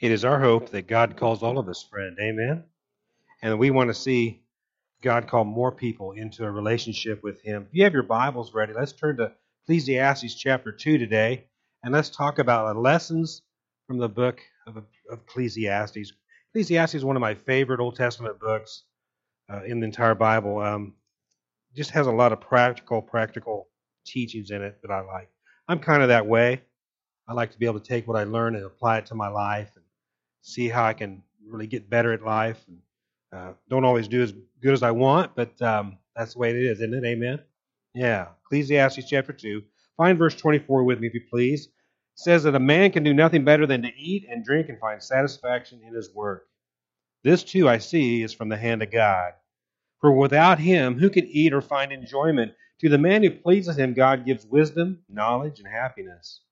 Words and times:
It 0.00 0.12
is 0.12 0.24
our 0.24 0.38
hope 0.38 0.70
that 0.70 0.86
God 0.86 1.16
calls 1.16 1.42
all 1.42 1.58
of 1.58 1.68
us 1.68 1.82
friend. 1.82 2.16
Amen. 2.20 2.62
And 3.42 3.58
we 3.58 3.72
want 3.72 3.90
to 3.90 3.94
see 3.94 4.44
God 5.02 5.26
call 5.26 5.42
more 5.42 5.72
people 5.72 6.12
into 6.12 6.44
a 6.44 6.50
relationship 6.50 7.24
with 7.24 7.42
Him. 7.42 7.66
If 7.68 7.74
you 7.74 7.82
have 7.82 7.94
your 7.94 8.04
Bibles 8.04 8.54
ready, 8.54 8.72
let's 8.72 8.92
turn 8.92 9.16
to 9.16 9.32
Ecclesiastes 9.64 10.36
chapter 10.36 10.70
2 10.70 10.98
today, 10.98 11.46
and 11.82 11.92
let's 11.92 12.10
talk 12.10 12.38
about 12.38 12.72
the 12.72 12.80
lessons 12.80 13.42
from 13.88 13.98
the 13.98 14.08
book 14.08 14.40
of, 14.68 14.76
of 14.76 14.84
Ecclesiastes. 15.10 16.12
Ecclesiastes 16.52 16.94
is 16.94 17.04
one 17.04 17.16
of 17.16 17.20
my 17.20 17.34
favorite 17.34 17.80
Old 17.80 17.96
Testament 17.96 18.38
books 18.38 18.84
uh, 19.52 19.64
in 19.64 19.80
the 19.80 19.86
entire 19.86 20.14
Bible. 20.14 20.58
Um, 20.58 20.94
just 21.74 21.90
has 21.90 22.06
a 22.06 22.12
lot 22.12 22.32
of 22.32 22.40
practical, 22.40 23.02
practical 23.02 23.68
teachings 24.06 24.52
in 24.52 24.62
it 24.62 24.78
that 24.82 24.92
I 24.92 25.00
like. 25.00 25.28
I'm 25.66 25.80
kind 25.80 26.02
of 26.02 26.08
that 26.08 26.26
way. 26.26 26.62
I 27.26 27.32
like 27.32 27.50
to 27.50 27.58
be 27.58 27.66
able 27.66 27.80
to 27.80 27.86
take 27.86 28.06
what 28.06 28.16
I 28.16 28.22
learn 28.22 28.54
and 28.54 28.64
apply 28.64 28.98
it 28.98 29.06
to 29.06 29.16
my 29.16 29.28
life 29.28 29.72
and 29.74 29.84
see 30.42 30.68
how 30.68 30.84
I 30.84 30.92
can 30.92 31.22
really 31.46 31.66
get 31.66 31.90
better 31.90 32.12
at 32.12 32.22
life. 32.22 32.64
And, 32.68 32.78
uh, 33.32 33.52
don't 33.68 33.84
always 33.84 34.08
do 34.08 34.22
as 34.22 34.32
good 34.62 34.72
as 34.72 34.82
I 34.82 34.90
want, 34.90 35.34
but 35.34 35.60
um, 35.62 35.98
that's 36.16 36.34
the 36.34 36.38
way 36.40 36.50
it 36.50 36.56
is, 36.56 36.80
isn't 36.80 36.94
it? 36.94 37.04
Amen. 37.04 37.40
Yeah. 37.94 38.28
Ecclesiastes 38.44 39.08
chapter 39.08 39.32
two. 39.32 39.62
Find 39.96 40.18
verse 40.18 40.34
24 40.34 40.84
with 40.84 41.00
me, 41.00 41.08
if 41.08 41.14
you 41.14 41.22
please. 41.28 41.66
It 41.66 41.72
says 42.14 42.44
that 42.44 42.54
a 42.54 42.60
man 42.60 42.92
can 42.92 43.02
do 43.02 43.12
nothing 43.12 43.44
better 43.44 43.66
than 43.66 43.82
to 43.82 43.94
eat 43.96 44.26
and 44.30 44.44
drink 44.44 44.68
and 44.68 44.78
find 44.78 45.02
satisfaction 45.02 45.80
in 45.86 45.94
his 45.94 46.14
work. 46.14 46.46
This 47.24 47.42
too 47.42 47.68
I 47.68 47.78
see 47.78 48.22
is 48.22 48.32
from 48.32 48.48
the 48.48 48.56
hand 48.56 48.82
of 48.82 48.90
God. 48.90 49.32
For 50.00 50.12
without 50.12 50.60
him, 50.60 50.98
who 50.98 51.10
can 51.10 51.26
eat 51.26 51.52
or 51.52 51.60
find 51.60 51.92
enjoyment? 51.92 52.52
To 52.80 52.88
the 52.88 52.98
man 52.98 53.24
who 53.24 53.30
pleases 53.30 53.76
him, 53.76 53.92
God 53.92 54.24
gives 54.24 54.46
wisdom, 54.46 55.02
knowledge, 55.08 55.58
and 55.58 55.66
happiness. 55.68 56.42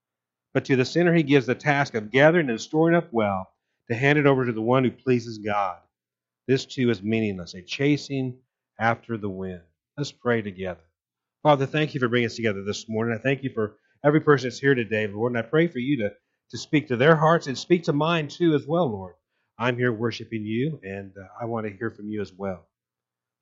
But 0.52 0.64
to 0.64 0.74
the 0.74 0.84
sinner, 0.84 1.14
he 1.14 1.22
gives 1.22 1.46
the 1.46 1.54
task 1.54 1.94
of 1.94 2.10
gathering 2.10 2.50
and 2.50 2.60
storing 2.60 2.96
up 2.96 3.12
wealth 3.12 3.46
to 3.88 3.94
hand 3.94 4.18
it 4.18 4.26
over 4.26 4.46
to 4.46 4.52
the 4.52 4.62
one 4.62 4.84
who 4.84 4.90
pleases 4.90 5.38
God. 5.38 5.78
This 6.46 6.64
too 6.64 6.90
is 6.90 7.02
meaningless, 7.02 7.54
a 7.54 7.62
chasing 7.62 8.38
after 8.78 9.16
the 9.16 9.28
wind. 9.28 9.62
Let's 9.96 10.12
pray 10.12 10.42
together. 10.42 10.80
Father, 11.42 11.66
thank 11.66 11.94
you 11.94 12.00
for 12.00 12.08
bringing 12.08 12.26
us 12.26 12.36
together 12.36 12.62
this 12.64 12.88
morning. 12.88 13.16
I 13.18 13.22
thank 13.22 13.42
you 13.42 13.50
for 13.50 13.76
every 14.04 14.20
person 14.20 14.48
that's 14.48 14.58
here 14.58 14.74
today, 14.74 15.06
Lord, 15.06 15.32
and 15.32 15.38
I 15.38 15.42
pray 15.42 15.68
for 15.68 15.78
you 15.78 15.98
to, 15.98 16.12
to 16.50 16.58
speak 16.58 16.88
to 16.88 16.96
their 16.96 17.16
hearts 17.16 17.46
and 17.46 17.56
speak 17.56 17.84
to 17.84 17.92
mine 17.92 18.28
too 18.28 18.54
as 18.54 18.66
well, 18.66 18.90
Lord. 18.90 19.14
I'm 19.58 19.76
here 19.76 19.92
worshiping 19.92 20.44
you, 20.44 20.80
and 20.82 21.12
uh, 21.16 21.26
I 21.40 21.46
want 21.46 21.66
to 21.66 21.72
hear 21.72 21.90
from 21.90 22.08
you 22.08 22.20
as 22.20 22.32
well. 22.32 22.66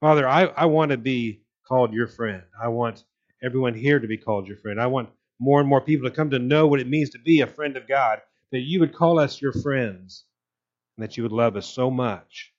Father, 0.00 0.28
I, 0.28 0.44
I 0.44 0.66
want 0.66 0.90
to 0.90 0.96
be 0.96 1.42
called 1.66 1.92
your 1.92 2.06
friend. 2.06 2.42
I 2.62 2.68
want 2.68 3.04
everyone 3.42 3.74
here 3.74 3.98
to 3.98 4.06
be 4.06 4.18
called 4.18 4.46
your 4.46 4.58
friend. 4.58 4.80
I 4.80 4.86
want 4.86 5.08
more 5.40 5.60
and 5.60 5.68
more 5.68 5.80
people 5.80 6.08
to 6.08 6.14
come 6.14 6.30
to 6.30 6.38
know 6.38 6.66
what 6.66 6.80
it 6.80 6.88
means 6.88 7.10
to 7.10 7.18
be 7.18 7.40
a 7.40 7.46
friend 7.46 7.76
of 7.76 7.88
God, 7.88 8.20
that 8.52 8.60
you 8.60 8.80
would 8.80 8.94
call 8.94 9.18
us 9.18 9.42
your 9.42 9.52
friends, 9.52 10.24
and 10.96 11.04
that 11.04 11.16
you 11.16 11.22
would 11.24 11.32
love 11.32 11.56
us 11.56 11.66
so 11.66 11.90
much 11.90 12.52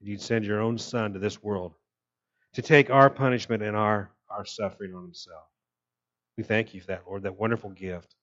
that 0.00 0.08
you'd 0.08 0.22
send 0.22 0.44
your 0.46 0.60
own 0.60 0.78
Son 0.78 1.12
to 1.14 1.18
this 1.20 1.42
world 1.42 1.74
to 2.54 2.62
take 2.62 2.90
our 2.90 3.10
punishment 3.10 3.62
and 3.62 3.76
our, 3.76 4.10
our 4.30 4.46
suffering 4.46 4.94
on 4.94 5.02
himself. 5.04 5.44
We 6.38 6.44
thank 6.44 6.74
you 6.74 6.80
for 6.82 6.88
that, 6.88 7.04
Lord, 7.06 7.24
that 7.24 7.38
wonderful 7.38 7.70
gift. 7.70 8.16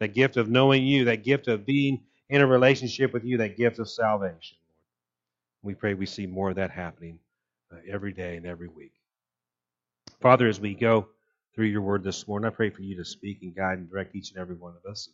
That 0.00 0.14
gift 0.14 0.36
of 0.36 0.50
knowing 0.50 0.86
you, 0.86 1.06
that 1.06 1.24
gift 1.24 1.48
of 1.48 1.66
being 1.66 2.04
in 2.30 2.42
a 2.42 2.46
relationship 2.46 3.12
with 3.12 3.24
you, 3.24 3.38
that 3.38 3.56
gift 3.56 3.78
of 3.80 3.90
salvation, 3.90 4.58
We 5.62 5.74
pray 5.74 5.94
we 5.94 6.06
see 6.06 6.26
more 6.26 6.50
of 6.50 6.56
that 6.56 6.70
happening 6.70 7.18
uh, 7.72 7.78
every 7.90 8.12
day 8.12 8.36
and 8.36 8.46
every 8.46 8.68
week. 8.68 8.92
Father, 10.20 10.48
as 10.48 10.60
we 10.60 10.74
go 10.74 11.08
through 11.54 11.66
your 11.66 11.82
word 11.82 12.04
this 12.04 12.28
morning, 12.28 12.46
I 12.46 12.54
pray 12.54 12.70
for 12.70 12.82
you 12.82 12.96
to 12.96 13.04
speak 13.04 13.40
and 13.42 13.54
guide 13.54 13.78
and 13.78 13.90
direct 13.90 14.14
each 14.16 14.30
and 14.30 14.40
every 14.40 14.56
one 14.56 14.74
of 14.76 14.90
us. 14.90 15.10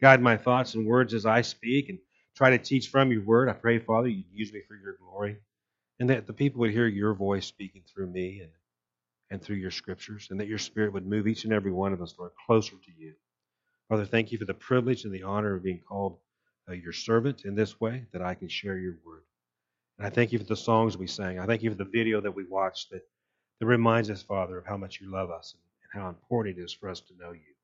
Guide 0.00 0.22
my 0.22 0.36
thoughts 0.36 0.74
and 0.74 0.86
words 0.86 1.14
as 1.14 1.26
I 1.26 1.42
speak 1.42 1.88
and 1.90 1.98
try 2.36 2.50
to 2.50 2.58
teach 2.58 2.88
from 2.88 3.12
your 3.12 3.22
word. 3.22 3.48
I 3.48 3.52
pray, 3.54 3.78
Father, 3.78 4.08
you'd 4.08 4.24
use 4.32 4.52
me 4.52 4.62
for 4.66 4.76
your 4.76 4.96
glory 4.96 5.38
and 6.02 6.10
that 6.10 6.26
the 6.26 6.32
people 6.32 6.60
would 6.60 6.72
hear 6.72 6.88
your 6.88 7.14
voice 7.14 7.46
speaking 7.46 7.82
through 7.86 8.08
me 8.08 8.40
and, 8.40 8.50
and 9.30 9.40
through 9.40 9.56
your 9.56 9.70
scriptures, 9.70 10.28
and 10.30 10.40
that 10.40 10.48
your 10.48 10.58
spirit 10.58 10.92
would 10.92 11.06
move 11.06 11.28
each 11.28 11.44
and 11.44 11.52
every 11.52 11.70
one 11.70 11.92
of 11.92 12.02
us, 12.02 12.14
Lord, 12.18 12.32
closer 12.44 12.72
to 12.72 12.90
you. 12.98 13.14
Father, 13.88 14.04
thank 14.04 14.32
you 14.32 14.38
for 14.38 14.44
the 14.44 14.52
privilege 14.52 15.04
and 15.04 15.14
the 15.14 15.22
honor 15.22 15.54
of 15.54 15.62
being 15.62 15.80
called 15.88 16.18
uh, 16.68 16.72
your 16.72 16.92
servant 16.92 17.44
in 17.44 17.54
this 17.54 17.80
way, 17.80 18.04
that 18.12 18.20
I 18.20 18.34
can 18.34 18.48
share 18.48 18.78
your 18.78 18.96
word. 19.06 19.22
And 19.98 20.06
I 20.06 20.10
thank 20.10 20.32
you 20.32 20.38
for 20.40 20.44
the 20.44 20.56
songs 20.56 20.96
we 20.96 21.06
sang. 21.06 21.38
I 21.38 21.46
thank 21.46 21.62
you 21.62 21.70
for 21.70 21.76
the 21.76 21.84
video 21.84 22.20
that 22.20 22.34
we 22.34 22.44
watched 22.44 22.90
that, 22.90 23.02
that 23.60 23.66
reminds 23.66 24.10
us, 24.10 24.22
Father, 24.22 24.58
of 24.58 24.66
how 24.66 24.76
much 24.76 25.00
you 25.00 25.08
love 25.08 25.30
us 25.30 25.54
and, 25.54 25.62
and 25.94 26.02
how 26.02 26.08
important 26.08 26.58
it 26.58 26.62
is 26.62 26.72
for 26.72 26.88
us 26.88 27.00
to 27.00 27.14
know 27.16 27.32
you. 27.32 27.54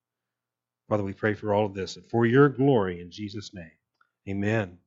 Father, 0.88 1.02
we 1.02 1.12
pray 1.12 1.34
for 1.34 1.52
all 1.52 1.66
of 1.66 1.74
this 1.74 1.96
and 1.96 2.08
for 2.08 2.24
your 2.24 2.48
glory 2.48 3.00
in 3.00 3.10
Jesus' 3.10 3.52
name. 3.52 3.77
Amen. 4.28 4.78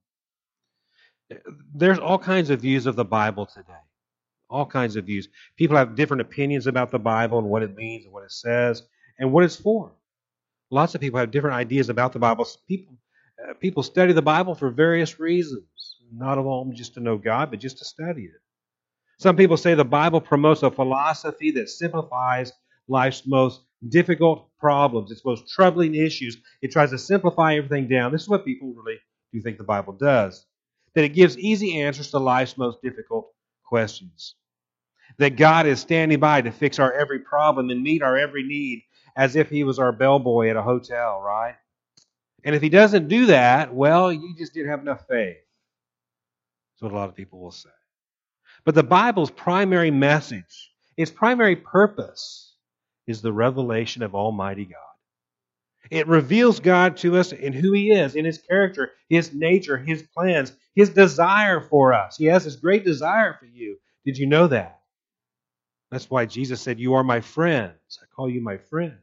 There's 1.73 1.99
all 1.99 2.19
kinds 2.19 2.49
of 2.49 2.61
views 2.61 2.85
of 2.85 2.95
the 2.95 3.05
Bible 3.05 3.45
today. 3.45 3.73
All 4.49 4.65
kinds 4.65 4.97
of 4.97 5.05
views. 5.05 5.29
People 5.55 5.77
have 5.77 5.95
different 5.95 6.21
opinions 6.21 6.67
about 6.67 6.91
the 6.91 6.99
Bible 6.99 7.39
and 7.39 7.47
what 7.47 7.63
it 7.63 7.75
means 7.75 8.05
and 8.05 8.13
what 8.13 8.23
it 8.23 8.31
says 8.31 8.83
and 9.17 9.31
what 9.31 9.43
it's 9.45 9.55
for. 9.55 9.93
Lots 10.69 10.93
of 10.93 11.01
people 11.01 11.19
have 11.19 11.31
different 11.31 11.55
ideas 11.55 11.89
about 11.89 12.13
the 12.13 12.19
Bible. 12.19 12.45
People, 12.67 12.95
uh, 13.41 13.53
people 13.55 13.83
study 13.83 14.13
the 14.13 14.21
Bible 14.21 14.55
for 14.55 14.69
various 14.69 15.19
reasons. 15.19 15.63
Not 16.13 16.37
all 16.37 16.69
just 16.73 16.95
to 16.95 16.99
know 16.99 17.17
God, 17.17 17.49
but 17.49 17.59
just 17.59 17.77
to 17.79 17.85
study 17.85 18.23
it. 18.23 18.41
Some 19.19 19.37
people 19.37 19.55
say 19.55 19.73
the 19.73 19.85
Bible 19.85 20.19
promotes 20.19 20.63
a 20.63 20.71
philosophy 20.71 21.51
that 21.51 21.69
simplifies 21.69 22.51
life's 22.87 23.25
most 23.25 23.61
difficult 23.87 24.49
problems, 24.59 25.11
its 25.11 25.23
most 25.23 25.49
troubling 25.49 25.95
issues. 25.95 26.37
It 26.61 26.71
tries 26.71 26.89
to 26.91 26.97
simplify 26.97 27.55
everything 27.55 27.87
down. 27.87 28.11
This 28.11 28.23
is 28.23 28.29
what 28.29 28.45
people 28.45 28.73
really 28.73 28.99
do 29.31 29.37
you 29.37 29.43
think 29.43 29.57
the 29.57 29.63
Bible 29.63 29.93
does. 29.93 30.45
That 30.93 31.05
it 31.05 31.09
gives 31.09 31.37
easy 31.37 31.81
answers 31.81 32.11
to 32.11 32.19
life's 32.19 32.57
most 32.57 32.81
difficult 32.81 33.31
questions. 33.63 34.35
That 35.17 35.37
God 35.37 35.65
is 35.65 35.79
standing 35.79 36.19
by 36.19 36.41
to 36.41 36.51
fix 36.51 36.79
our 36.79 36.91
every 36.91 37.19
problem 37.19 37.69
and 37.69 37.81
meet 37.81 38.01
our 38.01 38.17
every 38.17 38.43
need 38.43 38.83
as 39.15 39.35
if 39.35 39.49
He 39.49 39.63
was 39.63 39.79
our 39.79 39.91
bellboy 39.91 40.49
at 40.49 40.57
a 40.57 40.61
hotel, 40.61 41.21
right? 41.21 41.55
And 42.43 42.55
if 42.55 42.61
He 42.61 42.69
doesn't 42.69 43.07
do 43.07 43.27
that, 43.27 43.73
well, 43.73 44.11
you 44.11 44.35
just 44.37 44.53
didn't 44.53 44.71
have 44.71 44.81
enough 44.81 45.05
faith. 45.07 45.37
That's 46.73 46.81
what 46.81 46.91
a 46.91 46.95
lot 46.95 47.09
of 47.09 47.15
people 47.15 47.39
will 47.39 47.51
say. 47.51 47.69
But 48.65 48.75
the 48.75 48.83
Bible's 48.83 49.31
primary 49.31 49.91
message, 49.91 50.71
its 50.97 51.11
primary 51.11 51.55
purpose, 51.55 52.55
is 53.07 53.21
the 53.21 53.33
revelation 53.33 54.03
of 54.03 54.13
Almighty 54.15 54.65
God. 54.65 54.90
It 55.91 56.07
reveals 56.07 56.61
God 56.61 56.95
to 56.97 57.17
us 57.17 57.33
in 57.33 57.51
who 57.51 57.73
He 57.73 57.91
is, 57.91 58.15
in 58.15 58.23
His 58.23 58.37
character, 58.37 58.91
His 59.09 59.33
nature, 59.33 59.77
His 59.77 60.01
plans, 60.01 60.53
His 60.73 60.89
desire 60.89 61.59
for 61.59 61.93
us. 61.93 62.15
He 62.17 62.25
has 62.25 62.45
this 62.45 62.55
great 62.55 62.85
desire 62.85 63.35
for 63.37 63.45
you. 63.45 63.77
Did 64.05 64.17
you 64.17 64.25
know 64.25 64.47
that? 64.47 64.79
That's 65.91 66.09
why 66.09 66.25
Jesus 66.25 66.61
said, 66.61 66.79
You 66.79 66.93
are 66.93 67.03
my 67.03 67.19
friends. 67.19 67.99
I 68.01 68.05
call 68.15 68.29
you 68.29 68.41
my 68.41 68.57
friends. 68.57 68.95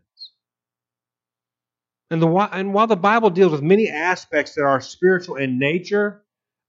And, 2.11 2.23
the, 2.23 2.29
and 2.29 2.73
while 2.73 2.87
the 2.87 2.97
Bible 2.97 3.29
deals 3.29 3.53
with 3.53 3.61
many 3.61 3.91
aspects 3.91 4.55
that 4.55 4.63
are 4.63 4.81
spiritual 4.81 5.37
in 5.37 5.59
nature 5.59 6.23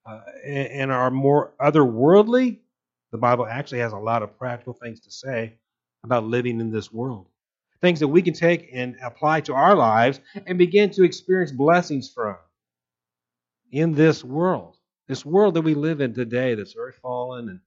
uh, 0.05 0.19
and 0.45 0.91
are 0.91 1.11
more 1.11 1.53
otherworldly, 1.61 2.59
the 3.13 3.17
Bible 3.17 3.47
actually 3.47 3.79
has 3.79 3.93
a 3.93 3.97
lot 3.97 4.21
of 4.21 4.37
practical 4.37 4.73
things 4.73 4.99
to 5.01 5.11
say 5.11 5.53
about 6.03 6.25
living 6.25 6.59
in 6.59 6.71
this 6.71 6.91
world. 6.91 7.27
Things 7.81 7.99
that 8.01 8.07
we 8.07 8.21
can 8.21 8.33
take 8.33 8.69
and 8.73 8.95
apply 9.01 9.41
to 9.41 9.53
our 9.53 9.75
lives 9.75 10.19
and 10.45 10.57
begin 10.57 10.89
to 10.91 11.03
experience 11.03 11.51
blessings 11.51 12.09
from 12.09 12.37
in 13.71 13.93
this 13.93 14.23
world. 14.23 14.75
This 15.07 15.25
world 15.25 15.53
that 15.55 15.61
we 15.61 15.73
live 15.73 16.01
in 16.01 16.13
today 16.13 16.55
that's 16.55 16.73
very 16.73 16.91
fallen 16.91 17.61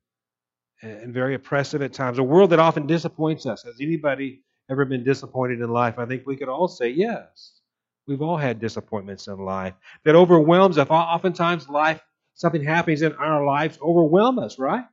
and, 0.83 1.03
and 1.03 1.15
very 1.15 1.35
oppressive 1.35 1.83
at 1.83 1.93
times. 1.93 2.19
A 2.19 2.23
world 2.23 2.51
that 2.51 2.59
often 2.59 2.87
disappoints 2.87 3.47
us. 3.47 3.63
Has 3.63 3.77
anybody 3.81 4.43
ever 4.71 4.85
been 4.85 5.03
disappointed 5.05 5.61
in 5.61 5.71
life? 5.71 5.99
I 5.99 6.07
think 6.07 6.27
we 6.27 6.37
could 6.37 6.49
all 6.49 6.69
say 6.69 6.91
yes. 6.91 7.61
We've 8.07 8.23
all 8.23 8.37
had 8.37 8.61
disappointments 8.61 9.29
in 9.29 9.39
life 9.39 9.75
that 10.05 10.15
overwhelms 10.15 10.77
us. 10.77 10.89
Oftentimes, 10.91 11.69
life, 11.69 12.01
something 12.35 12.63
happens 12.63 13.03
in 13.03 13.13
our 13.15 13.45
lives, 13.45 13.79
overwhelm 13.81 14.39
us, 14.39 14.59
right? 14.59 14.85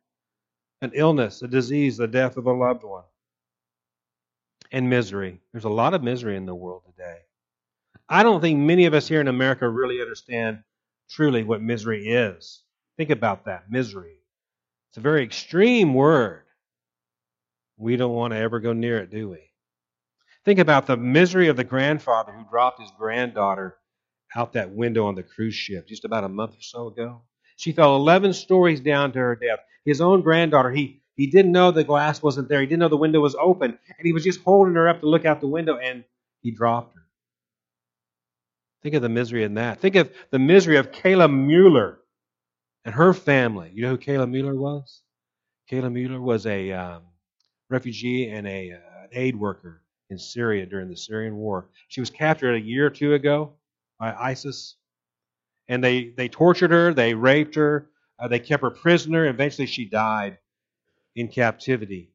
An 0.81 0.91
illness, 0.93 1.41
a 1.41 1.47
disease, 1.47 1.97
the 1.97 2.07
death 2.07 2.37
of 2.37 2.45
a 2.45 2.53
loved 2.53 2.83
one, 2.83 3.03
and 4.71 4.89
misery. 4.89 5.41
There's 5.51 5.65
a 5.65 5.69
lot 5.69 5.93
of 5.93 6.03
misery 6.03 6.35
in 6.35 6.45
the 6.45 6.55
world 6.55 6.83
today. 6.85 7.19
I 8.07 8.23
don't 8.23 8.41
think 8.41 8.59
many 8.59 8.85
of 8.85 8.93
us 8.93 9.07
here 9.07 9.21
in 9.21 9.27
America 9.27 9.67
really 9.67 10.01
understand 10.01 10.63
truly 11.09 11.43
what 11.43 11.61
misery 11.61 12.07
is. 12.07 12.63
Think 12.97 13.09
about 13.09 13.45
that 13.45 13.71
misery. 13.71 14.17
It's 14.89 14.97
a 14.97 15.01
very 15.01 15.23
extreme 15.23 15.93
word. 15.93 16.43
We 17.77 17.95
don't 17.95 18.13
want 18.13 18.33
to 18.33 18.37
ever 18.37 18.59
go 18.59 18.73
near 18.73 18.97
it, 18.97 19.11
do 19.11 19.29
we? 19.29 19.39
Think 20.45 20.59
about 20.59 20.87
the 20.87 20.97
misery 20.97 21.47
of 21.47 21.57
the 21.57 21.63
grandfather 21.63 22.31
who 22.31 22.43
dropped 22.49 22.81
his 22.81 22.91
granddaughter 22.97 23.77
out 24.35 24.53
that 24.53 24.71
window 24.71 25.05
on 25.05 25.15
the 25.15 25.23
cruise 25.23 25.55
ship 25.55 25.87
just 25.87 26.05
about 26.05 26.23
a 26.23 26.29
month 26.29 26.51
or 26.51 26.61
so 26.61 26.87
ago. 26.87 27.21
She 27.55 27.71
fell 27.71 27.95
11 27.95 28.33
stories 28.33 28.79
down 28.79 29.11
to 29.11 29.19
her 29.19 29.35
death. 29.35 29.59
His 29.85 30.01
own 30.01 30.21
granddaughter, 30.21 30.71
he, 30.71 31.01
he 31.19 31.27
didn't 31.27 31.51
know 31.51 31.71
the 31.71 31.83
glass 31.83 32.23
wasn't 32.23 32.47
there. 32.47 32.61
He 32.61 32.65
didn't 32.65 32.79
know 32.79 32.87
the 32.87 32.95
window 32.95 33.19
was 33.19 33.35
open. 33.35 33.71
And 33.71 34.05
he 34.05 34.13
was 34.13 34.23
just 34.23 34.39
holding 34.41 34.75
her 34.75 34.87
up 34.87 35.01
to 35.01 35.05
look 35.05 35.25
out 35.25 35.41
the 35.41 35.47
window 35.47 35.77
and 35.77 36.05
he 36.41 36.49
dropped 36.49 36.95
her. 36.95 37.01
Think 38.83 38.95
of 38.95 39.01
the 39.01 39.09
misery 39.09 39.43
in 39.43 39.55
that. 39.55 39.81
Think 39.81 39.95
of 39.95 40.09
the 40.31 40.39
misery 40.39 40.77
of 40.77 40.91
Kayla 40.91 41.29
Mueller 41.29 41.99
and 42.85 42.95
her 42.95 43.13
family. 43.13 43.69
You 43.73 43.81
know 43.81 43.89
who 43.89 43.97
Kayla 43.97 44.31
Mueller 44.31 44.55
was? 44.55 45.01
Kayla 45.69 45.91
Mueller 45.91 46.21
was 46.21 46.45
a 46.45 46.71
um, 46.71 47.01
refugee 47.69 48.29
and 48.29 48.47
a, 48.47 48.71
uh, 48.71 49.03
an 49.03 49.09
aid 49.11 49.35
worker 49.35 49.83
in 50.09 50.17
Syria 50.17 50.65
during 50.65 50.87
the 50.87 50.95
Syrian 50.95 51.35
war. 51.35 51.67
She 51.89 51.99
was 51.99 52.09
captured 52.09 52.55
a 52.55 52.61
year 52.61 52.85
or 52.85 52.89
two 52.89 53.13
ago 53.13 53.55
by 53.99 54.13
ISIS, 54.13 54.77
and 55.67 55.83
they, 55.83 56.13
they 56.15 56.29
tortured 56.29 56.71
her, 56.71 56.93
they 56.93 57.13
raped 57.13 57.55
her, 57.55 57.89
uh, 58.17 58.29
they 58.29 58.39
kept 58.39 58.63
her 58.63 58.71
prisoner. 58.71 59.27
Eventually, 59.27 59.67
she 59.67 59.83
died 59.83 60.37
in 61.19 61.27
captivity. 61.27 62.11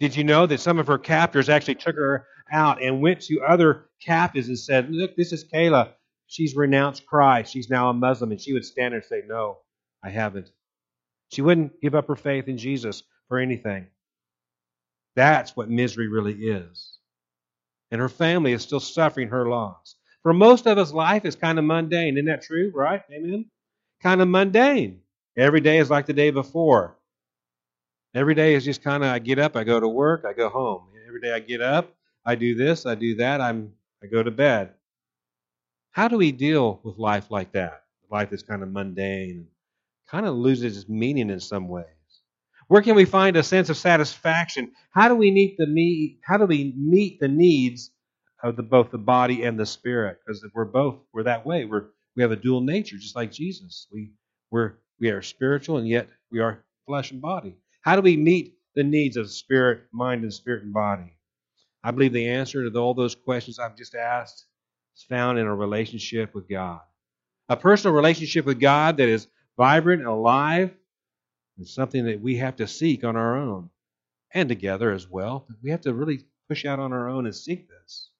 Did 0.00 0.16
you 0.16 0.24
know 0.24 0.46
that 0.46 0.60
some 0.60 0.78
of 0.78 0.88
her 0.88 0.98
captors 0.98 1.48
actually 1.48 1.76
took 1.76 1.94
her 1.96 2.26
out 2.50 2.82
and 2.82 3.00
went 3.00 3.20
to 3.22 3.40
other 3.40 3.86
captives 4.04 4.48
and 4.48 4.58
said, 4.58 4.90
Look, 4.90 5.16
this 5.16 5.32
is 5.32 5.44
Kayla. 5.44 5.92
She's 6.26 6.56
renounced 6.56 7.06
Christ. 7.06 7.52
She's 7.52 7.70
now 7.70 7.90
a 7.90 7.94
Muslim. 7.94 8.32
And 8.32 8.40
she 8.40 8.52
would 8.52 8.64
stand 8.64 8.92
there 8.92 8.98
and 8.98 9.06
say, 9.06 9.22
No, 9.26 9.58
I 10.02 10.10
haven't. 10.10 10.50
She 11.30 11.42
wouldn't 11.42 11.80
give 11.80 11.94
up 11.94 12.08
her 12.08 12.16
faith 12.16 12.48
in 12.48 12.58
Jesus 12.58 13.04
for 13.28 13.38
anything. 13.38 13.86
That's 15.14 15.56
what 15.56 15.70
misery 15.70 16.08
really 16.08 16.34
is. 16.34 16.98
And 17.90 18.00
her 18.00 18.08
family 18.08 18.52
is 18.52 18.62
still 18.62 18.80
suffering 18.80 19.28
her 19.28 19.48
loss. 19.48 19.96
For 20.22 20.32
most 20.32 20.66
of 20.66 20.78
us, 20.78 20.92
life 20.92 21.24
is 21.24 21.36
kind 21.36 21.58
of 21.58 21.64
mundane. 21.64 22.16
Isn't 22.16 22.26
that 22.26 22.42
true? 22.42 22.72
Right? 22.74 23.02
Amen? 23.12 23.46
Kind 24.02 24.20
of 24.20 24.28
mundane. 24.28 25.00
Every 25.36 25.60
day 25.60 25.78
is 25.78 25.90
like 25.90 26.06
the 26.06 26.12
day 26.12 26.30
before. 26.30 26.96
Every 28.14 28.34
day 28.34 28.54
is 28.54 28.64
just 28.64 28.82
kind 28.82 29.02
of 29.04 29.10
I 29.10 29.20
get 29.20 29.38
up, 29.38 29.56
I 29.56 29.64
go 29.64 29.80
to 29.80 29.88
work, 29.88 30.24
I 30.28 30.34
go 30.34 30.50
home. 30.50 30.88
Every 31.08 31.20
day 31.20 31.32
I 31.32 31.40
get 31.40 31.62
up, 31.62 31.94
I 32.26 32.34
do 32.34 32.54
this, 32.54 32.84
I 32.86 32.94
do 32.94 33.16
that, 33.16 33.40
I'm 33.40 33.72
I 34.02 34.06
go 34.06 34.22
to 34.22 34.30
bed. 34.30 34.74
How 35.92 36.08
do 36.08 36.18
we 36.18 36.32
deal 36.32 36.80
with 36.84 36.98
life 36.98 37.30
like 37.30 37.52
that? 37.52 37.84
Life 38.10 38.32
is 38.32 38.42
kind 38.42 38.62
of 38.62 38.70
mundane, 38.70 39.46
kind 40.08 40.26
of 40.26 40.34
loses 40.34 40.76
its 40.76 40.88
meaning 40.88 41.30
in 41.30 41.40
some 41.40 41.68
ways. 41.68 41.86
Where 42.68 42.82
can 42.82 42.96
we 42.96 43.06
find 43.06 43.36
a 43.36 43.42
sense 43.42 43.70
of 43.70 43.78
satisfaction? 43.78 44.72
How 44.90 45.08
do 45.08 45.14
we 45.14 45.30
meet 45.30 45.56
the 45.58 45.66
meet, 45.66 46.20
how 46.24 46.36
do 46.36 46.46
we 46.46 46.74
meet 46.76 47.20
the 47.20 47.28
needs 47.28 47.92
of 48.42 48.56
the, 48.56 48.62
both 48.62 48.90
the 48.90 48.98
body 48.98 49.44
and 49.44 49.58
the 49.58 49.66
spirit? 49.66 50.18
Because 50.26 50.44
we're 50.54 50.66
both 50.66 50.96
we're 51.14 51.24
that 51.24 51.46
way. 51.46 51.64
We're 51.64 51.86
we 52.16 52.22
have 52.22 52.32
a 52.32 52.36
dual 52.36 52.60
nature, 52.60 52.98
just 52.98 53.16
like 53.16 53.32
Jesus. 53.32 53.86
We 53.92 54.12
we're 54.50 54.74
we 55.00 55.10
are 55.10 55.22
spiritual 55.22 55.78
and 55.78 55.88
yet 55.88 56.08
we 56.30 56.40
are 56.40 56.64
flesh 56.86 57.10
and 57.12 57.22
body. 57.22 57.56
How 57.82 57.96
do 57.96 58.02
we 58.02 58.16
meet 58.16 58.56
the 58.74 58.84
needs 58.84 59.16
of 59.16 59.30
spirit, 59.30 59.82
mind, 59.92 60.22
and 60.22 60.32
spirit 60.32 60.62
and 60.62 60.72
body? 60.72 61.16
I 61.84 61.90
believe 61.90 62.12
the 62.12 62.28
answer 62.28 62.68
to 62.68 62.78
all 62.78 62.94
those 62.94 63.14
questions 63.16 63.58
I've 63.58 63.76
just 63.76 63.94
asked 63.94 64.46
is 64.96 65.02
found 65.02 65.38
in 65.38 65.46
a 65.46 65.54
relationship 65.54 66.34
with 66.34 66.48
God. 66.48 66.80
A 67.48 67.56
personal 67.56 67.94
relationship 67.94 68.46
with 68.46 68.60
God 68.60 68.98
that 68.98 69.08
is 69.08 69.26
vibrant, 69.56 70.06
alive, 70.06 70.70
and 71.58 71.66
something 71.66 72.04
that 72.06 72.20
we 72.20 72.36
have 72.36 72.56
to 72.56 72.68
seek 72.68 73.02
on 73.04 73.16
our 73.16 73.36
own 73.36 73.68
and 74.32 74.48
together 74.48 74.92
as 74.92 75.08
well. 75.08 75.46
We 75.62 75.70
have 75.70 75.82
to 75.82 75.92
really 75.92 76.24
push 76.48 76.64
out 76.64 76.78
on 76.78 76.92
our 76.92 77.08
own 77.08 77.26
and 77.26 77.34
seek 77.34 77.68
this. 77.68 78.10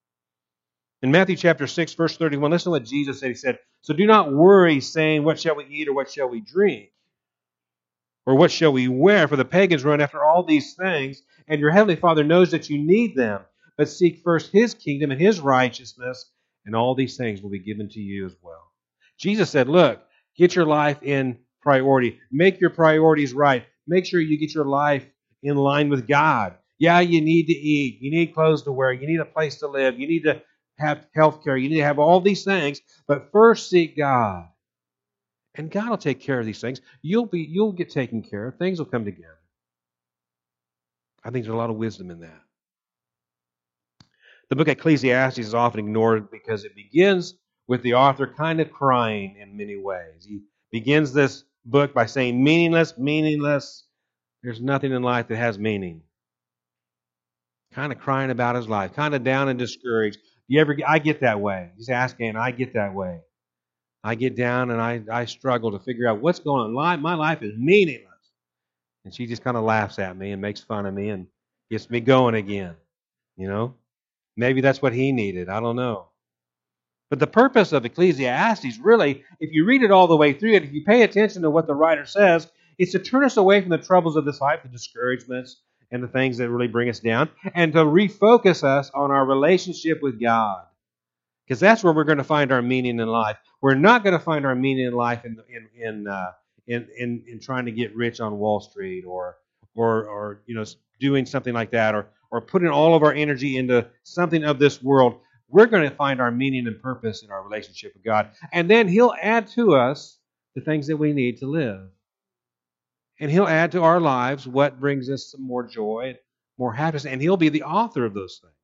In 1.02 1.10
Matthew 1.10 1.36
chapter 1.36 1.66
6, 1.66 1.94
verse 1.94 2.16
31, 2.16 2.50
listen 2.50 2.64
to 2.64 2.70
what 2.70 2.84
Jesus 2.84 3.20
said. 3.20 3.28
He 3.28 3.34
said, 3.34 3.58
So 3.80 3.94
do 3.94 4.06
not 4.06 4.32
worry, 4.32 4.80
saying, 4.80 5.24
What 5.24 5.40
shall 5.40 5.56
we 5.56 5.66
eat 5.66 5.88
or 5.88 5.94
what 5.94 6.10
shall 6.10 6.28
we 6.28 6.40
drink? 6.40 6.90
Or 8.26 8.34
what 8.34 8.50
shall 8.52 8.72
we 8.72 8.88
wear? 8.88 9.26
For 9.26 9.36
the 9.36 9.44
pagans 9.44 9.84
run 9.84 10.00
after 10.00 10.24
all 10.24 10.44
these 10.44 10.74
things, 10.74 11.22
and 11.48 11.60
your 11.60 11.70
heavenly 11.70 11.96
Father 11.96 12.24
knows 12.24 12.50
that 12.52 12.70
you 12.70 12.78
need 12.78 13.16
them. 13.16 13.40
But 13.76 13.88
seek 13.88 14.20
first 14.22 14.52
his 14.52 14.74
kingdom 14.74 15.10
and 15.10 15.20
his 15.20 15.40
righteousness, 15.40 16.30
and 16.64 16.76
all 16.76 16.94
these 16.94 17.16
things 17.16 17.42
will 17.42 17.50
be 17.50 17.58
given 17.58 17.88
to 17.90 18.00
you 18.00 18.26
as 18.26 18.36
well. 18.42 18.70
Jesus 19.18 19.50
said, 19.50 19.68
Look, 19.68 20.02
get 20.36 20.54
your 20.54 20.66
life 20.66 21.02
in 21.02 21.38
priority. 21.62 22.18
Make 22.30 22.60
your 22.60 22.70
priorities 22.70 23.32
right. 23.32 23.64
Make 23.86 24.06
sure 24.06 24.20
you 24.20 24.38
get 24.38 24.54
your 24.54 24.66
life 24.66 25.04
in 25.42 25.56
line 25.56 25.88
with 25.88 26.06
God. 26.06 26.54
Yeah, 26.78 27.00
you 27.00 27.20
need 27.20 27.46
to 27.46 27.52
eat. 27.52 28.00
You 28.00 28.10
need 28.10 28.34
clothes 28.34 28.62
to 28.62 28.72
wear. 28.72 28.92
You 28.92 29.06
need 29.06 29.20
a 29.20 29.24
place 29.24 29.56
to 29.58 29.68
live. 29.68 29.98
You 29.98 30.06
need 30.06 30.24
to 30.24 30.42
have 30.78 31.06
health 31.14 31.42
care. 31.44 31.56
You 31.56 31.68
need 31.68 31.78
to 31.78 31.84
have 31.84 31.98
all 31.98 32.20
these 32.20 32.44
things. 32.44 32.80
But 33.06 33.30
first 33.32 33.70
seek 33.70 33.96
God. 33.96 34.48
And 35.54 35.70
God 35.70 35.90
will 35.90 35.98
take 35.98 36.20
care 36.20 36.40
of 36.40 36.46
these 36.46 36.60
things. 36.60 36.80
You'll 37.02 37.26
be 37.26 37.40
you'll 37.40 37.72
get 37.72 37.90
taken 37.90 38.22
care 38.22 38.48
of. 38.48 38.56
Things 38.56 38.78
will 38.78 38.86
come 38.86 39.04
together. 39.04 39.38
I 41.24 41.30
think 41.30 41.44
there's 41.44 41.54
a 41.54 41.58
lot 41.58 41.70
of 41.70 41.76
wisdom 41.76 42.10
in 42.10 42.20
that. 42.20 42.40
The 44.48 44.56
book 44.56 44.68
Ecclesiastes 44.68 45.38
is 45.38 45.54
often 45.54 45.80
ignored 45.80 46.30
because 46.30 46.64
it 46.64 46.74
begins 46.74 47.34
with 47.68 47.82
the 47.82 47.94
author 47.94 48.26
kind 48.26 48.60
of 48.60 48.72
crying 48.72 49.36
in 49.40 49.56
many 49.56 49.76
ways. 49.76 50.26
He 50.28 50.40
begins 50.70 51.12
this 51.12 51.44
book 51.64 51.94
by 51.94 52.06
saying, 52.06 52.42
meaningless, 52.42 52.98
meaningless. 52.98 53.84
There's 54.42 54.60
nothing 54.60 54.92
in 54.92 55.02
life 55.02 55.28
that 55.28 55.36
has 55.36 55.58
meaning. 55.58 56.02
Kind 57.72 57.92
of 57.92 57.98
crying 57.98 58.30
about 58.30 58.56
his 58.56 58.68
life, 58.68 58.92
kind 58.94 59.14
of 59.14 59.24
down 59.24 59.48
and 59.48 59.58
discouraged. 59.58 60.18
You 60.48 60.60
ever? 60.60 60.76
I 60.86 60.98
get 60.98 61.20
that 61.20 61.40
way. 61.40 61.70
He's 61.76 61.88
asking, 61.88 62.36
I 62.36 62.50
get 62.50 62.74
that 62.74 62.92
way. 62.94 63.20
I 64.04 64.14
get 64.14 64.36
down 64.36 64.70
and 64.70 64.80
I, 64.80 65.02
I 65.10 65.24
struggle 65.26 65.72
to 65.72 65.78
figure 65.78 66.08
out 66.08 66.20
what's 66.20 66.40
going 66.40 66.76
on. 66.76 67.00
My 67.00 67.14
life 67.14 67.42
is 67.42 67.54
meaningless. 67.56 68.08
And 69.04 69.14
she 69.14 69.26
just 69.26 69.44
kind 69.44 69.56
of 69.56 69.64
laughs 69.64 69.98
at 69.98 70.16
me 70.16 70.32
and 70.32 70.42
makes 70.42 70.60
fun 70.60 70.86
of 70.86 70.94
me 70.94 71.10
and 71.10 71.26
gets 71.70 71.88
me 71.90 72.00
going 72.00 72.34
again. 72.34 72.74
You 73.36 73.48
know? 73.48 73.74
Maybe 74.36 74.60
that's 74.60 74.82
what 74.82 74.92
he 74.92 75.12
needed. 75.12 75.48
I 75.48 75.60
don't 75.60 75.76
know. 75.76 76.06
But 77.10 77.18
the 77.18 77.26
purpose 77.26 77.72
of 77.72 77.84
Ecclesiastes, 77.84 78.78
really, 78.78 79.22
if 79.38 79.52
you 79.52 79.66
read 79.66 79.82
it 79.82 79.90
all 79.90 80.06
the 80.06 80.16
way 80.16 80.32
through 80.32 80.56
and 80.56 80.64
if 80.64 80.72
you 80.72 80.82
pay 80.84 81.02
attention 81.02 81.42
to 81.42 81.50
what 81.50 81.66
the 81.66 81.74
writer 81.74 82.06
says, 82.06 82.50
is 82.78 82.92
to 82.92 82.98
turn 82.98 83.24
us 83.24 83.36
away 83.36 83.60
from 83.60 83.70
the 83.70 83.78
troubles 83.78 84.16
of 84.16 84.24
this 84.24 84.40
life, 84.40 84.60
the 84.62 84.68
discouragements, 84.68 85.60
and 85.90 86.02
the 86.02 86.08
things 86.08 86.38
that 86.38 86.48
really 86.48 86.68
bring 86.68 86.88
us 86.88 87.00
down, 87.00 87.28
and 87.54 87.74
to 87.74 87.80
refocus 87.80 88.64
us 88.64 88.90
on 88.94 89.10
our 89.10 89.26
relationship 89.26 90.00
with 90.02 90.18
God. 90.18 90.64
Because 91.46 91.60
that's 91.60 91.82
where 91.82 91.92
we're 91.92 92.04
going 92.04 92.18
to 92.18 92.24
find 92.24 92.52
our 92.52 92.62
meaning 92.62 93.00
in 93.00 93.08
life. 93.08 93.36
We're 93.60 93.74
not 93.74 94.04
going 94.04 94.12
to 94.12 94.24
find 94.24 94.46
our 94.46 94.54
meaning 94.54 94.86
in 94.86 94.94
life 94.94 95.24
in 95.24 95.36
in 95.48 95.68
in, 95.82 96.06
uh, 96.08 96.32
in, 96.66 96.88
in 96.98 97.24
in 97.26 97.40
trying 97.40 97.64
to 97.66 97.72
get 97.72 97.94
rich 97.94 98.20
on 98.20 98.38
Wall 98.38 98.60
Street 98.60 99.04
or 99.04 99.38
or 99.74 100.04
or 100.04 100.42
you 100.46 100.54
know 100.54 100.64
doing 101.00 101.26
something 101.26 101.52
like 101.54 101.70
that 101.72 101.94
or 101.94 102.08
or 102.30 102.40
putting 102.40 102.68
all 102.68 102.94
of 102.94 103.02
our 103.02 103.12
energy 103.12 103.56
into 103.56 103.86
something 104.04 104.44
of 104.44 104.58
this 104.58 104.82
world. 104.82 105.20
We're 105.48 105.66
going 105.66 105.88
to 105.88 105.94
find 105.94 106.20
our 106.20 106.30
meaning 106.30 106.66
and 106.66 106.80
purpose 106.80 107.22
in 107.22 107.30
our 107.30 107.42
relationship 107.42 107.92
with 107.94 108.04
God, 108.04 108.30
and 108.52 108.70
then 108.70 108.88
He'll 108.88 109.14
add 109.20 109.48
to 109.48 109.74
us 109.74 110.18
the 110.54 110.62
things 110.62 110.86
that 110.86 110.96
we 110.96 111.12
need 111.12 111.38
to 111.38 111.46
live, 111.46 111.88
and 113.20 113.30
He'll 113.30 113.48
add 113.48 113.72
to 113.72 113.82
our 113.82 114.00
lives 114.00 114.46
what 114.46 114.80
brings 114.80 115.10
us 115.10 115.30
some 115.32 115.42
more 115.42 115.64
joy, 115.66 116.16
more 116.56 116.72
happiness, 116.72 117.04
and 117.04 117.20
He'll 117.20 117.36
be 117.36 117.50
the 117.50 117.64
author 117.64 118.06
of 118.06 118.14
those 118.14 118.40
things. 118.40 118.54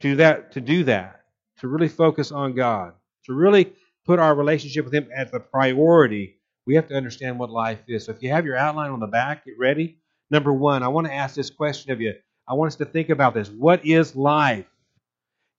To 0.00 0.16
that, 0.16 0.52
to 0.52 0.60
do 0.60 0.84
that, 0.84 1.21
to 1.62 1.68
really 1.68 1.88
focus 1.88 2.30
on 2.32 2.54
God 2.54 2.92
to 3.24 3.34
really 3.34 3.72
put 4.04 4.18
our 4.18 4.34
relationship 4.34 4.84
with 4.84 4.92
Him 4.94 5.08
as 5.14 5.30
the 5.30 5.40
priority, 5.40 6.38
we 6.66 6.74
have 6.74 6.88
to 6.88 6.96
understand 6.96 7.38
what 7.38 7.50
life 7.50 7.78
is. 7.86 8.06
So 8.06 8.12
if 8.12 8.22
you 8.22 8.30
have 8.30 8.44
your 8.44 8.56
outline 8.56 8.90
on 8.90 8.98
the 8.98 9.06
back, 9.06 9.44
get 9.44 9.54
ready. 9.58 9.98
Number 10.28 10.52
one, 10.52 10.82
I 10.82 10.88
want 10.88 11.06
to 11.06 11.12
ask 11.12 11.36
this 11.36 11.50
question 11.50 11.92
of 11.92 12.00
you. 12.00 12.14
I 12.48 12.54
want 12.54 12.68
us 12.68 12.76
to 12.76 12.84
think 12.84 13.10
about 13.10 13.34
this. 13.34 13.48
What 13.48 13.86
is 13.86 14.16
life? 14.16 14.66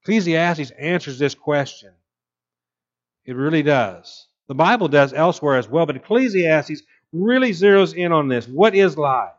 Ecclesiastes 0.02 0.72
answers 0.72 1.18
this 1.18 1.36
question. 1.36 1.94
It 3.26 3.38
really 3.38 3.64
does. 3.64 4.28
The 4.50 4.56
Bible 4.56 4.90
does 4.90 5.14
elsewhere 5.14 5.56
as 5.56 5.70
well, 5.70 5.86
but 5.86 5.96
Ecclesiastes 5.96 6.84
really 7.14 7.52
zeroes 7.52 7.96
in 7.96 8.12
on 8.12 8.28
this. 8.28 8.46
What 8.46 8.76
is 8.76 8.98
life? 8.98 9.32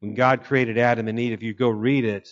When 0.00 0.14
God 0.14 0.44
created 0.44 0.76
Adam 0.76 1.08
and 1.08 1.18
Eve, 1.18 1.32
if 1.32 1.42
you 1.42 1.54
go 1.54 1.70
read 1.70 2.04
it, 2.04 2.28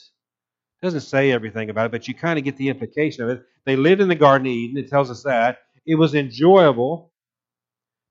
doesn't 0.84 1.00
say 1.00 1.32
everything 1.32 1.70
about 1.70 1.86
it, 1.86 1.92
but 1.92 2.06
you 2.08 2.14
kind 2.14 2.38
of 2.38 2.44
get 2.44 2.56
the 2.56 2.68
implication 2.68 3.24
of 3.24 3.30
it. 3.30 3.42
They 3.64 3.76
lived 3.76 4.00
in 4.00 4.08
the 4.08 4.14
Garden 4.14 4.46
of 4.46 4.52
Eden. 4.52 4.76
It 4.76 4.88
tells 4.88 5.10
us 5.10 5.22
that. 5.24 5.58
It 5.86 5.96
was 5.96 6.14
enjoyable. 6.14 7.12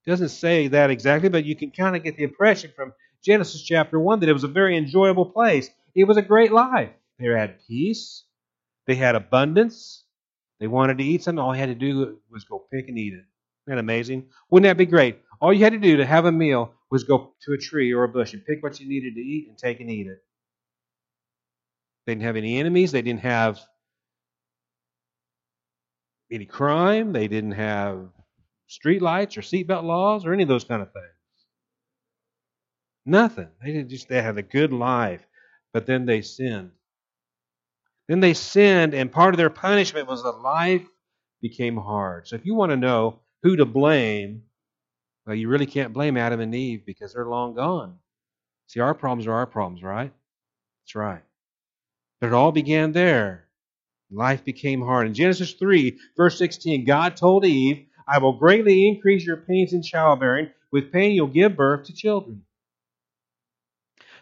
It 0.05 0.09
doesn't 0.09 0.29
say 0.29 0.67
that 0.67 0.89
exactly, 0.89 1.29
but 1.29 1.45
you 1.45 1.55
can 1.55 1.71
kind 1.71 1.95
of 1.95 2.03
get 2.03 2.17
the 2.17 2.23
impression 2.23 2.71
from 2.75 2.93
Genesis 3.23 3.61
chapter 3.61 3.99
1 3.99 4.19
that 4.19 4.29
it 4.29 4.33
was 4.33 4.43
a 4.43 4.49
very 4.49 4.77
enjoyable 4.77 5.25
place. 5.25 5.69
It 5.95 6.03
was 6.05 6.17
a 6.17 6.21
great 6.21 6.51
life. 6.51 6.89
They 7.19 7.25
had 7.27 7.59
peace. 7.67 8.25
They 8.85 8.95
had 8.95 9.15
abundance. 9.15 10.03
They 10.59 10.67
wanted 10.67 10.97
to 10.97 11.03
eat 11.03 11.23
something. 11.23 11.39
All 11.39 11.53
they 11.53 11.59
had 11.59 11.69
to 11.69 11.75
do 11.75 12.19
was 12.29 12.43
go 12.43 12.65
pick 12.71 12.89
and 12.89 12.97
eat 12.97 13.13
it. 13.13 13.17
Isn't 13.17 13.25
that 13.67 13.77
amazing? 13.77 14.27
Wouldn't 14.49 14.69
that 14.69 14.77
be 14.77 14.85
great? 14.85 15.19
All 15.39 15.53
you 15.53 15.63
had 15.63 15.73
to 15.73 15.79
do 15.79 15.97
to 15.97 16.05
have 16.05 16.25
a 16.25 16.31
meal 16.31 16.73
was 16.89 17.03
go 17.03 17.33
to 17.43 17.53
a 17.53 17.57
tree 17.57 17.93
or 17.93 18.03
a 18.03 18.09
bush 18.09 18.33
and 18.33 18.45
pick 18.45 18.61
what 18.61 18.79
you 18.79 18.87
needed 18.87 19.15
to 19.15 19.21
eat 19.21 19.47
and 19.47 19.57
take 19.57 19.79
and 19.79 19.89
eat 19.89 20.07
it. 20.07 20.23
They 22.05 22.13
didn't 22.13 22.23
have 22.23 22.35
any 22.35 22.59
enemies. 22.59 22.91
They 22.91 23.01
didn't 23.01 23.21
have 23.21 23.59
any 26.31 26.45
crime. 26.45 27.13
They 27.13 27.27
didn't 27.27 27.51
have 27.53 28.09
street 28.67 29.01
lights 29.01 29.37
or 29.37 29.41
seatbelt 29.41 29.83
laws 29.83 30.25
or 30.25 30.33
any 30.33 30.43
of 30.43 30.49
those 30.49 30.63
kind 30.63 30.81
of 30.81 30.91
things. 30.91 31.05
Nothing. 33.05 33.49
They 33.63 33.83
just 33.83 34.07
they 34.07 34.21
had 34.21 34.37
a 34.37 34.43
good 34.43 34.71
life, 34.73 35.25
but 35.73 35.85
then 35.85 36.05
they 36.05 36.21
sinned. 36.21 36.71
Then 38.07 38.19
they 38.19 38.33
sinned, 38.33 38.93
and 38.93 39.11
part 39.11 39.33
of 39.33 39.37
their 39.37 39.49
punishment 39.49 40.07
was 40.07 40.23
that 40.23 40.41
life 40.41 40.85
became 41.41 41.77
hard. 41.77 42.27
So 42.27 42.35
if 42.35 42.45
you 42.45 42.55
want 42.55 42.71
to 42.71 42.77
know 42.77 43.19
who 43.43 43.55
to 43.57 43.65
blame, 43.65 44.43
well, 45.25 45.35
you 45.35 45.49
really 45.49 45.65
can't 45.65 45.93
blame 45.93 46.17
Adam 46.17 46.39
and 46.39 46.53
Eve 46.55 46.85
because 46.85 47.13
they're 47.13 47.29
long 47.29 47.55
gone. 47.55 47.99
See, 48.67 48.79
our 48.79 48.93
problems 48.93 49.27
are 49.27 49.33
our 49.33 49.47
problems, 49.47 49.83
right? 49.83 50.13
That's 50.83 50.95
right. 50.95 51.23
But 52.23 52.27
it 52.29 52.35
all 52.35 52.53
began 52.53 52.93
there. 52.93 53.49
Life 54.09 54.45
became 54.45 54.81
hard. 54.81 55.07
In 55.07 55.13
Genesis 55.13 55.51
3, 55.55 55.99
verse 56.15 56.37
16, 56.37 56.85
God 56.85 57.17
told 57.17 57.43
Eve, 57.43 57.85
I 58.07 58.19
will 58.19 58.39
greatly 58.39 58.87
increase 58.87 59.25
your 59.25 59.35
pains 59.35 59.73
in 59.73 59.81
childbearing. 59.83 60.49
With 60.71 60.93
pain, 60.93 61.11
you'll 61.11 61.27
give 61.27 61.57
birth 61.57 61.87
to 61.87 61.93
children. 61.93 62.45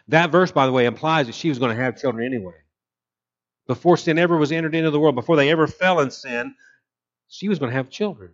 That 0.08 0.32
verse, 0.32 0.50
by 0.50 0.66
the 0.66 0.72
way, 0.72 0.86
implies 0.86 1.26
that 1.26 1.36
she 1.36 1.48
was 1.48 1.60
going 1.60 1.76
to 1.76 1.80
have 1.80 1.96
children 1.96 2.26
anyway. 2.26 2.56
Before 3.68 3.96
sin 3.96 4.18
ever 4.18 4.36
was 4.36 4.50
entered 4.50 4.74
into 4.74 4.90
the 4.90 4.98
world, 4.98 5.14
before 5.14 5.36
they 5.36 5.50
ever 5.52 5.68
fell 5.68 6.00
in 6.00 6.10
sin, 6.10 6.56
she 7.28 7.48
was 7.48 7.60
going 7.60 7.70
to 7.70 7.76
have 7.76 7.88
children. 7.88 8.32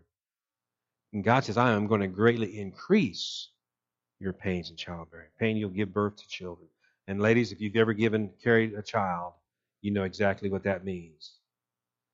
And 1.13 1.23
God 1.23 1.45
says, 1.45 1.59
I 1.59 1.73
am 1.73 1.89
going 1.89 2.01
to 2.01 2.09
greatly 2.09 2.59
increase 2.59 3.51
your 4.19 4.33
pains 4.33 4.71
in 4.71 4.77
childbearing. 4.77 5.29
Pain, 5.39 5.59
you'll 5.59 5.69
give 5.69 5.93
birth 5.93 6.17
to 6.17 6.27
children. 6.27 6.69
And 7.07 7.21
ladies, 7.21 7.53
if 7.53 7.61
you've 7.61 7.77
ever 7.77 7.93
given 7.93 8.31
carried 8.43 8.73
a 8.73 8.81
child, 8.81 9.35
you 9.81 9.93
know 9.93 10.05
exactly 10.05 10.51
what 10.51 10.65
that 10.65 10.85
means. 10.85 11.35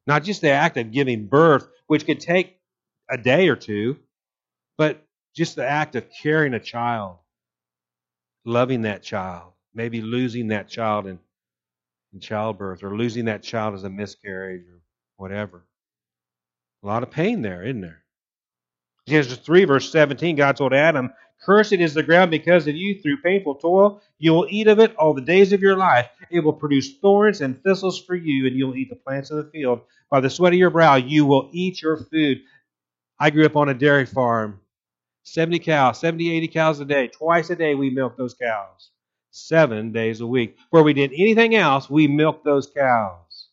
Not 0.06 0.24
just 0.24 0.40
the 0.40 0.50
act 0.50 0.76
of 0.76 0.92
giving 0.92 1.26
birth, 1.26 1.66
which 1.86 2.06
could 2.06 2.20
take 2.20 2.58
a 3.10 3.16
day 3.16 3.48
or 3.48 3.56
two, 3.56 3.98
but 4.76 5.04
just 5.34 5.56
the 5.56 5.66
act 5.66 5.96
of 5.96 6.06
carrying 6.22 6.54
a 6.54 6.60
child, 6.60 7.16
loving 8.44 8.82
that 8.82 9.02
child, 9.02 9.52
maybe 9.74 10.00
losing 10.00 10.48
that 10.48 10.68
child 10.68 11.06
in, 11.06 11.18
in 12.12 12.20
childbirth 12.20 12.82
or 12.82 12.96
losing 12.96 13.26
that 13.26 13.42
child 13.42 13.74
as 13.74 13.84
a 13.84 13.90
miscarriage 13.90 14.66
or 14.68 14.80
whatever. 15.16 15.64
A 16.82 16.86
lot 16.86 17.02
of 17.02 17.10
pain 17.10 17.42
there, 17.42 17.62
isn't 17.62 17.80
there? 17.80 18.04
Genesis 19.06 19.38
3, 19.38 19.64
verse 19.64 19.90
17, 19.90 20.36
God 20.36 20.56
told 20.56 20.72
Adam, 20.72 21.12
Cursed 21.42 21.74
is 21.74 21.92
the 21.94 22.02
ground 22.02 22.30
because 22.30 22.66
of 22.66 22.74
you. 22.74 23.00
Through 23.02 23.20
painful 23.22 23.56
toil, 23.56 24.00
you 24.18 24.32
will 24.32 24.46
eat 24.48 24.66
of 24.66 24.78
it 24.78 24.96
all 24.96 25.12
the 25.12 25.20
days 25.20 25.52
of 25.52 25.60
your 25.60 25.76
life. 25.76 26.08
It 26.30 26.40
will 26.40 26.54
produce 26.54 26.96
thorns 26.98 27.40
and 27.40 27.62
thistles 27.62 28.00
for 28.02 28.14
you, 28.14 28.46
and 28.46 28.56
you'll 28.56 28.76
eat 28.76 28.88
the 28.88 28.96
plants 28.96 29.30
of 29.30 29.36
the 29.44 29.50
field. 29.50 29.80
By 30.10 30.20
the 30.20 30.30
sweat 30.30 30.54
of 30.54 30.58
your 30.58 30.70
brow, 30.70 30.96
you 30.96 31.26
will 31.26 31.50
eat 31.52 31.82
your 31.82 31.98
food. 31.98 32.42
I 33.18 33.30
grew 33.30 33.44
up 33.44 33.56
on 33.56 33.68
a 33.68 33.74
dairy 33.74 34.06
farm. 34.06 34.60
70 35.24 35.58
cows, 35.60 35.98
70, 36.00 36.30
80 36.30 36.48
cows 36.48 36.80
a 36.80 36.84
day. 36.84 37.08
Twice 37.08 37.50
a 37.50 37.56
day 37.56 37.74
we 37.74 37.90
milked 37.90 38.18
those 38.18 38.34
cows. 38.34 38.90
Seven 39.30 39.92
days 39.92 40.20
a 40.20 40.26
week. 40.26 40.56
Where 40.70 40.82
we 40.82 40.92
did 40.92 41.12
anything 41.12 41.54
else, 41.54 41.90
we 41.90 42.06
milked 42.06 42.44
those 42.44 42.68
cows. 42.68 43.48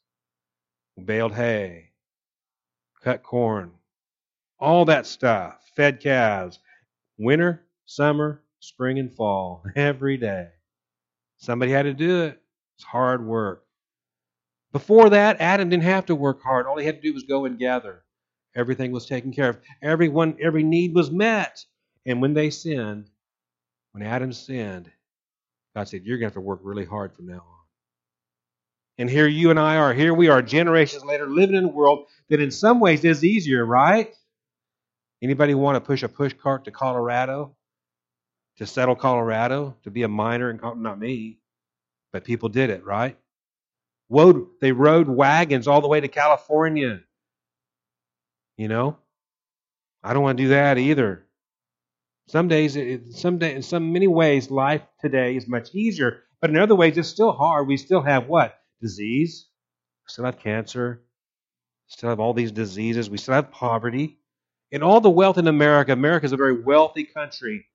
Baled 1.04 1.34
hay, 1.34 1.90
cut 3.04 3.24
corn, 3.24 3.72
all 4.60 4.86
that 4.86 5.08
stuff. 5.08 5.56
Fed 5.76 6.00
calves. 6.00 6.60
Winter, 7.18 7.64
summer, 7.96 8.42
spring, 8.60 9.00
and 9.00 9.14
fall. 9.14 9.64
Every 9.76 10.18
day. 10.18 10.48
Somebody 11.38 11.72
had 11.72 11.84
to 11.84 11.94
do 11.94 12.24
it. 12.24 12.42
It's 12.76 12.84
hard 12.86 13.26
work. 13.26 13.64
Before 14.72 15.10
that, 15.10 15.42
Adam 15.42 15.70
didn't 15.70 15.84
have 15.84 16.06
to 16.06 16.16
work 16.16 16.42
hard. 16.42 16.66
All 16.66 16.78
he 16.78 16.86
had 16.86 16.96
to 16.96 17.02
do 17.02 17.14
was 17.14 17.24
go 17.24 17.46
and 17.46 17.60
gather. 17.60 18.04
Everything 18.56 18.92
was 18.92 19.06
taken 19.06 19.34
care 19.34 19.50
of. 19.50 19.60
Everyone, 19.82 20.38
every 20.42 20.64
need 20.64 20.94
was 20.96 21.12
met. 21.12 21.64
And 22.06 22.22
when 22.22 22.34
they 22.34 22.50
sinned, 22.50 23.10
when 23.92 24.04
Adam 24.04 24.32
sinned, 24.32 24.90
God 25.76 25.88
said, 25.88 26.04
You're 26.04 26.18
going 26.18 26.32
to 26.32 26.34
have 26.34 26.34
to 26.34 26.42
work 26.42 26.60
really 26.64 26.86
hard 26.86 27.14
from 27.14 27.28
now 27.28 27.36
on. 27.36 27.62
And 28.98 29.10
here 29.10 29.28
you 29.28 29.50
and 29.50 29.60
I 29.60 29.78
are. 29.78 29.94
Here 29.94 30.14
we 30.14 30.30
are, 30.30 30.42
generations 30.42 31.04
later, 31.04 31.28
living 31.28 31.56
in 31.56 31.66
a 31.66 31.70
world 31.70 32.08
that 32.30 32.40
in 32.40 32.52
some 32.52 32.80
ways 32.80 33.04
is 33.04 33.24
easier, 33.24 33.66
right? 33.66 34.14
Anybody 35.22 35.54
want 35.54 35.76
to 35.76 35.82
push 35.82 36.04
a 36.04 36.10
push 36.10 36.34
cart 36.34 36.66
to 36.66 36.72
Colorado? 36.72 37.56
To 38.58 38.66
settle 38.66 38.96
Colorado? 38.96 39.76
To 39.84 39.92
be 39.92 40.04
a 40.04 40.08
miner? 40.08 40.50
In, 40.50 40.60
not 40.82 41.00
me. 41.00 41.40
But 42.14 42.24
people 42.24 42.50
did 42.50 42.70
it, 42.70 42.86
right? 42.86 43.18
they 44.60 44.74
rode 44.74 45.08
wagons 45.08 45.68
all 45.68 45.80
the 45.80 45.88
way 45.88 46.02
to 46.02 46.10
California 46.10 47.00
you 48.62 48.68
know? 48.68 48.96
I 50.04 50.14
don't 50.14 50.22
want 50.22 50.38
to 50.38 50.44
do 50.44 50.50
that 50.50 50.78
either. 50.78 51.26
Some 52.28 52.48
days, 52.48 52.78
some 53.20 53.40
day, 53.40 53.56
in 53.56 53.64
some 53.64 53.92
many 53.92 54.08
ways, 54.08 54.52
life 54.52 54.84
today 55.04 55.36
is 55.36 55.48
much 55.48 55.74
easier, 55.74 56.22
but 56.40 56.52
in 56.52 56.58
other 56.58 56.76
ways, 56.76 56.96
it's 56.96 57.10
still 57.10 57.32
hard. 57.32 57.68
We 57.68 57.78
still 57.78 58.02
have 58.04 58.28
what? 58.28 58.60
Disease. 58.80 59.48
We 60.06 60.12
still 60.12 60.26
have 60.26 60.38
cancer. 60.38 61.02
Still 61.88 62.10
have 62.10 62.20
all 62.20 62.34
these 62.34 62.52
diseases. 62.52 63.10
We 63.10 63.18
still 63.18 63.34
have 63.34 63.52
poverty. 63.52 64.20
And 64.72 64.84
all 64.84 65.02
the 65.02 65.10
wealth 65.10 65.40
in 65.40 65.48
America, 65.48 65.92
America 65.92 66.28
is 66.28 66.32
a 66.32 66.38
very 66.38 66.62
wealthy 66.62 67.04
country. 67.04 67.66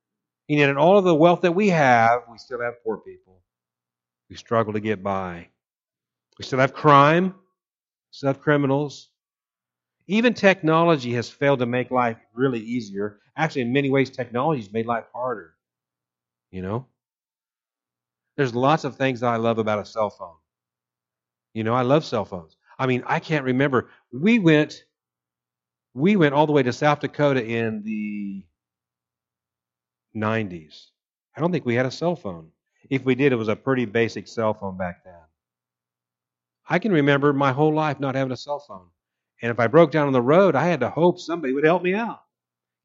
And 0.48 0.58
yet, 0.58 0.70
in 0.70 0.76
all 0.76 0.98
of 0.98 1.04
the 1.04 1.14
wealth 1.14 1.40
that 1.42 1.52
we 1.54 1.68
have, 1.68 2.22
we 2.30 2.38
still 2.38 2.60
have 2.60 2.74
poor 2.84 2.98
people. 2.98 3.40
We 4.30 4.36
struggle 4.36 4.72
to 4.72 4.80
get 4.80 5.02
by. 5.02 5.48
We 6.38 6.44
still 6.44 6.58
have 6.58 6.72
crime. 6.72 7.34
Still 8.10 8.28
have 8.28 8.40
criminals. 8.40 9.10
Even 10.06 10.34
technology 10.34 11.12
has 11.14 11.28
failed 11.28 11.58
to 11.58 11.66
make 11.66 11.90
life 11.90 12.16
really 12.32 12.60
easier. 12.60 13.20
Actually, 13.36 13.62
in 13.62 13.72
many 13.72 13.90
ways, 13.90 14.08
technology 14.08 14.62
has 14.62 14.72
made 14.72 14.86
life 14.86 15.04
harder. 15.12 15.54
You 16.52 16.62
know? 16.62 16.86
There's 18.36 18.54
lots 18.54 18.84
of 18.84 18.96
things 18.96 19.20
that 19.20 19.28
I 19.32 19.36
love 19.36 19.58
about 19.58 19.80
a 19.80 19.84
cell 19.84 20.10
phone. 20.10 20.36
You 21.54 21.64
know, 21.64 21.74
I 21.74 21.82
love 21.82 22.04
cell 22.04 22.24
phones. 22.24 22.56
I 22.78 22.86
mean, 22.86 23.02
I 23.06 23.18
can't 23.18 23.44
remember. 23.44 23.88
We 24.12 24.38
went 24.38 24.84
we 25.94 26.14
went 26.16 26.34
all 26.34 26.46
the 26.46 26.52
way 26.52 26.62
to 26.62 26.72
South 26.74 27.00
Dakota 27.00 27.42
in 27.42 27.82
the 27.82 28.44
90s. 30.16 30.90
I 31.37 31.40
don't 31.40 31.52
think 31.52 31.66
we 31.66 31.75
had 31.75 31.87
a 31.87 31.90
cell 31.90 32.16
phone. 32.16 32.50
If 32.88 33.04
we 33.04 33.14
did, 33.14 33.32
it 33.32 33.37
was 33.37 33.49
a 33.49 33.56
pretty 33.56 33.85
basic 33.85 34.26
cell 34.26 34.54
phone 34.54 34.76
back 34.76 35.04
then. 35.04 35.14
I 36.68 36.78
can 36.78 36.92
remember 36.92 37.32
my 37.32 37.52
whole 37.52 37.75
life 37.75 38.00
not 38.00 38.14
having 38.14 38.32
a 38.32 38.37
cell 38.37 38.58
phone. 38.58 38.88
And 39.42 39.50
if 39.50 39.61
I 39.61 39.66
broke 39.66 39.90
down 39.90 40.06
on 40.06 40.12
the 40.12 40.23
road, 40.23 40.54
I 40.54 40.66
had 40.66 40.80
to 40.80 40.90
hope 40.90 41.20
somebody 41.20 41.52
would 41.52 41.64
help 41.64 41.82
me 41.82 41.94
out. 41.94 42.23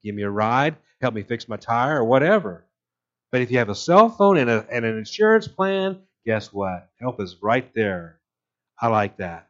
Give 0.04 0.14
me 0.14 0.24
a 0.24 0.30
ride, 0.30 0.76
help 1.00 1.14
me 1.14 1.24
fix 1.24 1.48
my 1.48 1.58
tire, 1.58 2.00
or 2.00 2.04
whatever. 2.04 2.66
But 3.32 3.42
if 3.42 3.52
you 3.52 3.60
have 3.60 3.70
a 3.70 3.76
cell 3.76 4.10
phone 4.10 4.38
and, 4.38 4.50
a, 4.50 4.66
and 4.70 4.84
an 4.84 4.98
insurance 4.98 5.48
plan, 5.48 6.02
guess 6.26 6.52
what? 6.52 6.90
Help 7.00 7.22
is 7.22 7.38
right 7.42 7.74
there. 7.74 8.20
I 8.80 8.88
like 8.88 9.18
that. 9.18 9.48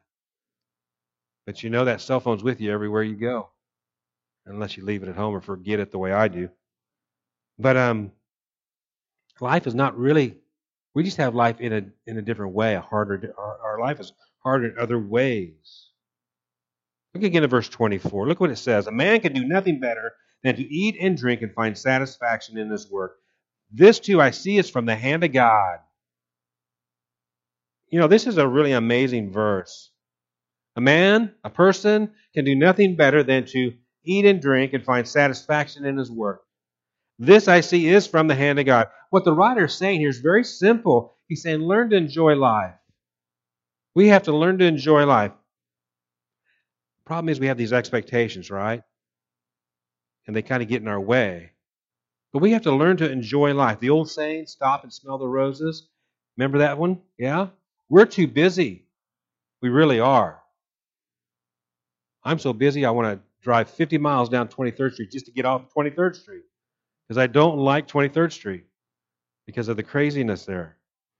But 1.46 1.62
you 1.62 1.70
know 1.70 1.84
that 1.84 2.00
cell 2.00 2.20
phone's 2.20 2.44
with 2.44 2.60
you 2.60 2.70
everywhere 2.72 3.02
you 3.02 3.16
go, 3.16 3.48
unless 4.46 4.76
you 4.76 4.84
leave 4.84 5.02
it 5.02 5.08
at 5.08 5.16
home 5.16 5.34
or 5.34 5.40
forget 5.40 5.80
it 5.80 5.90
the 5.90 5.98
way 5.98 6.12
I 6.12 6.28
do. 6.28 6.48
But 7.58 7.76
um, 7.76 8.12
life 9.40 9.66
is 9.66 9.74
not 9.74 9.96
really. 9.98 10.38
We 10.94 11.02
just 11.02 11.16
have 11.16 11.34
life 11.34 11.60
in 11.60 11.72
a 11.72 11.82
in 12.06 12.18
a 12.18 12.22
different 12.22 12.54
way. 12.54 12.74
A 12.74 12.80
harder. 12.80 13.34
Our, 13.38 13.58
our 13.62 13.80
life 13.80 14.00
is 14.00 14.12
harder 14.42 14.68
in 14.68 14.78
other 14.78 14.98
ways. 14.98 15.88
Look 17.14 17.24
again 17.24 17.44
at 17.44 17.50
verse 17.50 17.68
24. 17.68 18.26
Look 18.26 18.40
what 18.40 18.50
it 18.50 18.56
says. 18.56 18.86
A 18.86 18.92
man 18.92 19.20
can 19.20 19.34
do 19.34 19.44
nothing 19.44 19.80
better 19.80 20.12
than 20.42 20.56
to 20.56 20.62
eat 20.62 20.96
and 20.98 21.16
drink 21.16 21.42
and 21.42 21.52
find 21.52 21.76
satisfaction 21.76 22.58
in 22.58 22.70
his 22.70 22.90
work. 22.90 23.18
This 23.70 24.00
too 24.00 24.20
I 24.20 24.30
see 24.30 24.56
is 24.58 24.70
from 24.70 24.86
the 24.86 24.96
hand 24.96 25.24
of 25.24 25.32
God. 25.32 25.78
You 27.88 27.98
know, 28.00 28.08
this 28.08 28.26
is 28.26 28.38
a 28.38 28.48
really 28.48 28.72
amazing 28.72 29.30
verse. 29.30 29.90
A 30.76 30.80
man, 30.80 31.34
a 31.44 31.50
person, 31.50 32.12
can 32.34 32.46
do 32.46 32.54
nothing 32.54 32.96
better 32.96 33.22
than 33.22 33.44
to 33.46 33.74
eat 34.04 34.24
and 34.24 34.40
drink 34.40 34.72
and 34.72 34.84
find 34.84 35.06
satisfaction 35.06 35.84
in 35.84 35.98
his 35.98 36.10
work. 36.10 36.42
This 37.22 37.46
I 37.46 37.60
see 37.60 37.86
is 37.86 38.08
from 38.08 38.26
the 38.26 38.34
hand 38.34 38.58
of 38.58 38.66
God. 38.66 38.88
What 39.10 39.24
the 39.24 39.32
writer 39.32 39.66
is 39.66 39.74
saying 39.74 40.00
here 40.00 40.08
is 40.08 40.18
very 40.18 40.42
simple. 40.42 41.14
He's 41.28 41.40
saying, 41.40 41.60
learn 41.60 41.90
to 41.90 41.96
enjoy 41.96 42.34
life. 42.34 42.74
We 43.94 44.08
have 44.08 44.24
to 44.24 44.36
learn 44.36 44.58
to 44.58 44.64
enjoy 44.64 45.06
life. 45.06 45.30
Problem 47.04 47.28
is, 47.28 47.38
we 47.38 47.46
have 47.46 47.56
these 47.56 47.72
expectations, 47.72 48.50
right? 48.50 48.82
And 50.26 50.34
they 50.34 50.42
kind 50.42 50.64
of 50.64 50.68
get 50.68 50.82
in 50.82 50.88
our 50.88 50.98
way. 50.98 51.52
But 52.32 52.42
we 52.42 52.50
have 52.52 52.62
to 52.62 52.72
learn 52.72 52.96
to 52.96 53.08
enjoy 53.08 53.54
life. 53.54 53.78
The 53.78 53.90
old 53.90 54.10
saying, 54.10 54.46
stop 54.46 54.82
and 54.82 54.92
smell 54.92 55.18
the 55.18 55.28
roses. 55.28 55.86
Remember 56.36 56.58
that 56.58 56.76
one? 56.76 57.02
Yeah? 57.18 57.50
We're 57.88 58.06
too 58.06 58.26
busy. 58.26 58.88
We 59.60 59.68
really 59.68 60.00
are. 60.00 60.42
I'm 62.24 62.40
so 62.40 62.52
busy, 62.52 62.84
I 62.84 62.90
want 62.90 63.16
to 63.16 63.24
drive 63.44 63.70
50 63.70 63.98
miles 63.98 64.28
down 64.28 64.48
23rd 64.48 64.94
Street 64.94 65.12
just 65.12 65.26
to 65.26 65.32
get 65.32 65.44
off 65.44 65.72
23rd 65.72 66.16
Street 66.16 66.42
because 67.12 67.22
I 67.22 67.26
don't 67.26 67.58
like 67.58 67.88
23rd 67.88 68.32
Street 68.32 68.64
because 69.44 69.68
of 69.68 69.76
the 69.76 69.82
craziness 69.82 70.46
there. 70.46 70.78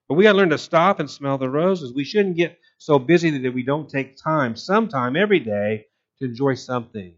But 0.09 0.15
we 0.15 0.25
got 0.25 0.33
to 0.33 0.39
learn 0.39 0.49
to 0.49 0.57
stop 0.57 1.01
and 1.01 1.11
smell 1.11 1.37
the 1.37 1.51
roses. 1.51 1.93
We 1.93 2.03
shouldn't 2.03 2.39
get 2.39 2.59
so 2.79 2.99
busy 2.99 3.37
that 3.37 3.53
we 3.53 3.63
don't 3.63 3.91
take 3.91 4.17
time, 4.17 4.57
sometime 4.57 5.17
every 5.17 5.39
day, 5.39 5.85
to 6.19 6.25
enjoy 6.25 6.55
something. 6.55 7.13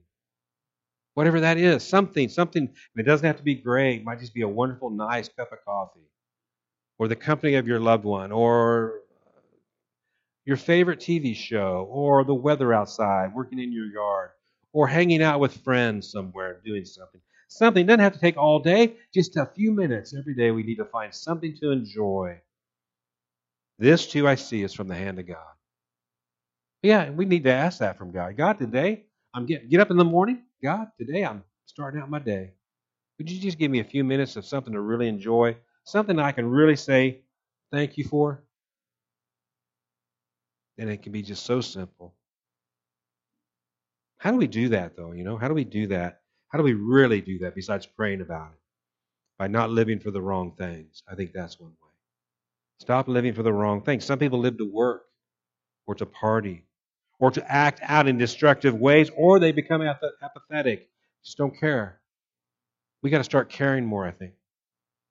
Whatever 1.15 1.39
that 1.39 1.57
is, 1.57 1.85
something, 1.85 2.29
something. 2.29 2.69
it 2.97 3.07
doesn't 3.07 3.25
have 3.25 3.37
to 3.37 3.45
be 3.45 3.55
great. 3.55 4.01
It 4.01 4.05
might 4.05 4.19
just 4.19 4.35
be 4.35 4.43
a 4.43 4.49
wonderful, 4.49 4.91
nice 4.91 5.29
cup 5.29 5.53
of 5.53 5.65
coffee, 5.65 6.09
or 6.99 7.07
the 7.07 7.15
company 7.15 7.55
of 7.55 7.69
your 7.69 7.79
loved 7.79 8.05
one, 8.05 8.33
or 8.33 9.03
your 10.47 10.57
favorite 10.57 10.99
TV 10.99 11.37
show, 11.37 11.87
or 11.89 12.25
the 12.25 12.35
weather 12.35 12.73
outside, 12.73 13.37
working 13.37 13.61
in 13.61 13.73
your 13.73 13.87
yard, 13.87 14.31
or 14.73 14.89
hanging 14.89 15.23
out 15.23 15.39
with 15.39 15.57
friends 15.59 16.11
somewhere 16.11 16.61
doing 16.65 16.85
something. 16.85 17.21
Something 17.55 17.87
doesn't 17.87 18.01
have 18.01 18.15
to 18.15 18.19
take 18.19 18.37
all 18.37 18.59
day, 18.59 18.97
just 19.15 19.37
a 19.37 19.47
few 19.47 19.71
minutes 19.71 20.13
every 20.13 20.35
day. 20.35 20.51
We 20.51 20.65
need 20.65 20.79
to 20.79 20.85
find 20.85 21.15
something 21.15 21.57
to 21.61 21.71
enjoy. 21.71 22.41
This 23.79 24.09
too 24.09 24.27
I 24.27 24.35
see 24.35 24.65
is 24.65 24.75
from 24.75 24.89
the 24.89 24.97
hand 24.97 25.21
of 25.21 25.29
God. 25.29 25.55
Yeah, 26.83 27.11
we 27.11 27.27
need 27.27 27.45
to 27.45 27.53
ask 27.53 27.79
that 27.79 27.97
from 27.97 28.11
God. 28.11 28.37
God, 28.37 28.59
today 28.59 29.05
I'm 29.33 29.47
get 29.47 29.71
get 29.71 29.79
up 29.79 29.93
in 29.93 29.97
the 29.97 30.05
morning. 30.05 30.43
God, 30.65 30.89
today 30.99 31.25
I'm 31.25 31.45
starting 31.67 32.01
out 32.01 32.11
my 32.11 32.19
day. 32.19 32.55
Would 33.19 33.31
you 33.31 33.41
just 33.41 33.57
give 33.57 33.71
me 33.71 33.79
a 33.79 33.85
few 33.85 34.03
minutes 34.03 34.35
of 34.35 34.45
something 34.45 34.73
to 34.73 34.81
really 34.81 35.07
enjoy? 35.07 35.57
Something 35.85 36.19
I 36.19 36.33
can 36.33 36.51
really 36.51 36.75
say 36.75 37.21
thank 37.71 37.97
you 37.97 38.03
for? 38.03 38.43
And 40.77 40.91
it 40.91 41.05
can 41.05 41.13
be 41.13 41.23
just 41.23 41.47
so 41.47 41.61
simple. 41.61 42.17
How 44.19 44.33
do 44.33 44.39
we 44.39 44.49
do 44.49 44.71
that, 44.71 44.97
though? 44.97 45.13
You 45.13 45.23
know, 45.23 45.37
how 45.37 45.47
do 45.47 45.55
we 45.55 45.63
do 45.63 45.87
that? 45.87 46.24
How 46.55 46.59
do 46.59 46.63
we 46.63 46.75
really 46.75 47.21
do 47.21 47.41
that 47.41 47.57
besides 47.57 47.85
praying 47.85 48.21
about 48.21 48.53
it? 48.53 48.59
By 49.41 49.49
not 49.49 49.71
living 49.71 49.99
for 49.99 50.13
the 50.13 50.23
wrong 50.23 50.53
things. 50.57 51.03
I 51.11 51.17
think 51.17 51.33
that's 51.33 51.59
one 51.59 51.73
way. 51.73 51.91
Stop 52.79 53.09
living 53.09 53.35
for 53.35 53.43
the 53.43 53.53
wrong 53.53 53.83
things. 53.83 54.05
Some 54.05 54.21
people 54.21 54.39
live 54.39 54.59
to 54.59 54.65
work 54.65 55.03
or 55.89 55.97
to 55.97 56.07
party 56.07 56.65
or 57.19 57.33
to 57.33 57.53
act 57.53 57.81
out 57.83 58.07
in 58.07 58.19
destructive 58.19 58.77
ways 58.77 59.11
or 59.17 59.41
they 59.41 59.51
become 59.51 59.83
apathetic. 59.83 60.89
Just 61.25 61.39
don't 61.39 61.59
care. 61.59 61.99
We 63.03 63.11
got 63.11 63.19
to 63.19 63.25
start 63.25 63.51
caring 63.51 63.85
more, 63.85 64.07
I 64.07 64.13
think, 64.13 64.35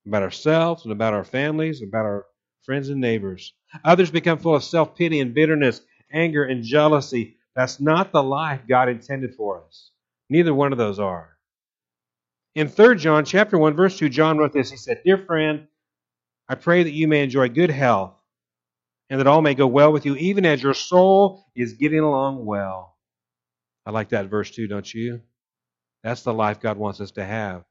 about 0.06 0.22
ourselves 0.22 0.84
and 0.84 0.92
about 0.92 1.12
our 1.12 1.24
families, 1.24 1.82
about 1.82 2.06
our 2.06 2.24
friends 2.62 2.88
and 2.88 3.02
neighbors. 3.02 3.52
Others 3.84 4.10
become 4.10 4.38
full 4.38 4.54
of 4.54 4.64
self 4.64 4.96
pity 4.96 5.20
and 5.20 5.34
bitterness, 5.34 5.82
anger 6.10 6.44
and 6.44 6.64
jealousy. 6.64 7.36
That's 7.54 7.80
not 7.80 8.12
the 8.12 8.22
life 8.22 8.62
God 8.66 8.88
intended 8.88 9.34
for 9.34 9.62
us. 9.62 9.90
Neither 10.30 10.54
one 10.54 10.72
of 10.72 10.78
those 10.78 10.98
are. 10.98 11.33
In 12.54 12.68
3 12.68 12.96
John 12.96 13.24
chapter 13.24 13.58
1 13.58 13.74
verse 13.74 13.98
2 13.98 14.08
John 14.08 14.38
wrote 14.38 14.52
this. 14.52 14.70
He 14.70 14.76
said, 14.76 15.02
"Dear 15.04 15.18
friend, 15.18 15.66
I 16.48 16.54
pray 16.54 16.82
that 16.84 16.92
you 16.92 17.08
may 17.08 17.22
enjoy 17.22 17.48
good 17.48 17.70
health 17.70 18.14
and 19.10 19.18
that 19.18 19.26
all 19.26 19.42
may 19.42 19.54
go 19.54 19.66
well 19.66 19.92
with 19.92 20.06
you 20.06 20.14
even 20.16 20.46
as 20.46 20.62
your 20.62 20.74
soul 20.74 21.46
is 21.56 21.74
getting 21.74 22.00
along 22.00 22.44
well." 22.44 22.96
I 23.84 23.90
like 23.90 24.10
that 24.10 24.30
verse 24.30 24.50
too, 24.50 24.68
don't 24.68 24.92
you? 24.94 25.20
That's 26.02 26.22
the 26.22 26.32
life 26.32 26.60
God 26.60 26.78
wants 26.78 27.00
us 27.00 27.10
to 27.12 27.24
have. 27.24 27.64